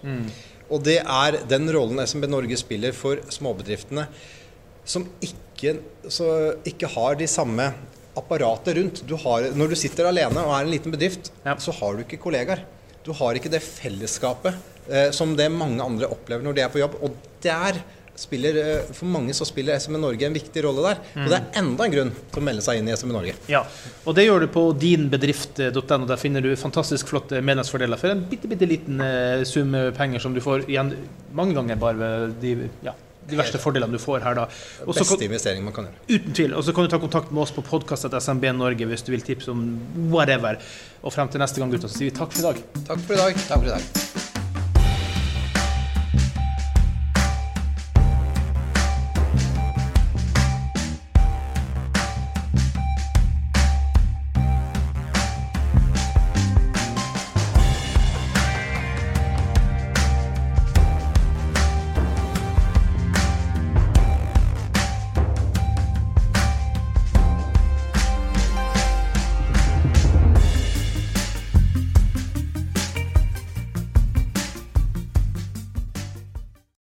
Og 0.73 0.81
det 0.83 0.97
er 1.05 1.37
den 1.45 1.69
rollen 1.73 2.01
SMB 2.01 2.25
Norge 2.31 2.57
spiller 2.57 2.91
for 2.97 3.21
småbedriftene 3.29 4.07
som 4.85 5.05
ikke, 5.21 5.75
så, 6.09 6.27
ikke 6.65 6.89
har 6.93 7.15
de 7.17 7.27
samme 7.29 7.71
apparatet 8.17 8.77
rundt. 8.77 9.01
Du 9.09 9.15
har, 9.21 9.47
når 9.57 9.73
du 9.73 9.75
sitter 9.77 10.07
alene 10.09 10.41
og 10.41 10.53
er 10.55 10.65
en 10.65 10.71
liten 10.73 10.93
bedrift, 10.93 11.31
Ja. 11.45 11.55
så 11.57 11.73
har 11.79 11.95
du 11.97 12.03
ikke 12.05 12.19
kollegaer. 12.21 12.61
Du 13.05 13.11
har 13.13 13.35
ikke 13.37 13.51
det 13.53 13.61
fellesskapet 13.65 14.55
eh, 14.89 15.11
som 15.13 15.35
det 15.37 15.49
mange 15.53 15.81
andre 15.83 16.07
opplever 16.09 16.41
når 16.45 16.53
de 16.57 16.61
er 16.65 16.69
på 16.73 16.81
jobb. 16.81 16.97
Og 17.05 17.13
der 17.45 17.81
spiller, 18.19 18.57
eh, 18.61 18.91
for 18.95 19.09
mange 19.11 19.35
så 19.37 19.47
spiller 19.47 19.79
SME 19.81 19.99
Norge 20.01 20.27
en 20.27 20.35
viktig 20.35 20.63
rolle 20.65 20.83
der. 20.87 21.01
Og 21.23 21.31
det 21.31 21.39
er 21.39 21.61
enda 21.61 21.87
en 21.87 21.95
grunn 21.95 22.11
til 22.15 22.41
å 22.41 22.45
melde 22.45 22.65
seg 22.65 22.81
inn 22.81 22.89
i 22.89 22.97
SME 22.97 23.15
Norge. 23.15 23.35
Ja, 23.51 23.63
og 24.05 24.17
det 24.17 24.27
gjør 24.27 24.45
du 24.45 24.49
på 24.53 24.67
dinbedrift.no. 24.81 26.05
Der 26.05 26.21
finner 26.21 26.45
du 26.45 26.51
fantastisk 26.59 27.11
flotte 27.11 27.41
medlemsfordeler 27.45 27.99
for 28.01 28.13
en 28.13 28.25
bitte, 28.29 28.49
bitte 28.51 28.69
liten 28.69 29.01
eh, 29.03 29.45
sum 29.47 29.75
penger 29.97 30.23
som 30.23 30.35
du 30.35 30.41
får 30.43 30.69
igjen 30.69 30.93
mange 31.35 31.57
ganger 31.57 31.79
bare 31.81 31.97
ved 31.99 32.37
de 32.43 32.69
ja, 32.85 32.93
diverse 33.29 33.59
fordelene 33.61 33.95
du 33.95 34.01
får 34.01 34.23
her 34.25 34.37
da. 34.37 34.45
Også, 34.85 35.03
Beste 35.03 35.27
investering 35.27 35.65
man 35.65 35.75
kan 35.75 35.89
gjøre. 35.89 36.05
Uten 36.09 36.37
tvil. 36.37 36.55
Og 36.57 36.65
så 36.67 36.75
kan 36.75 36.87
du 36.87 36.93
ta 36.93 37.01
kontakt 37.01 37.33
med 37.33 37.45
oss 37.45 37.53
på 37.55 37.65
podkast.smb 37.65 38.47
Norge 38.57 38.89
hvis 38.91 39.05
du 39.05 39.11
vil 39.15 39.25
tipse 39.25 39.51
om 39.53 39.65
whatever. 40.13 40.61
Og 41.03 41.13
frem 41.15 41.31
til 41.31 41.43
neste 41.43 41.61
gang, 41.61 41.73
gutter, 41.73 41.91
så 41.91 42.01
sier 42.01 42.11
vi 42.11 42.17
takk 42.17 42.33
for 42.33 42.45
i 42.45 42.49
dag. 42.49 42.63
Takk 42.85 43.05
for 43.05 43.17
i 43.17 43.21
dag. 43.23 43.45
Takk 43.49 43.59
for 43.59 43.69
i 43.69 43.75
dag. 43.75 44.34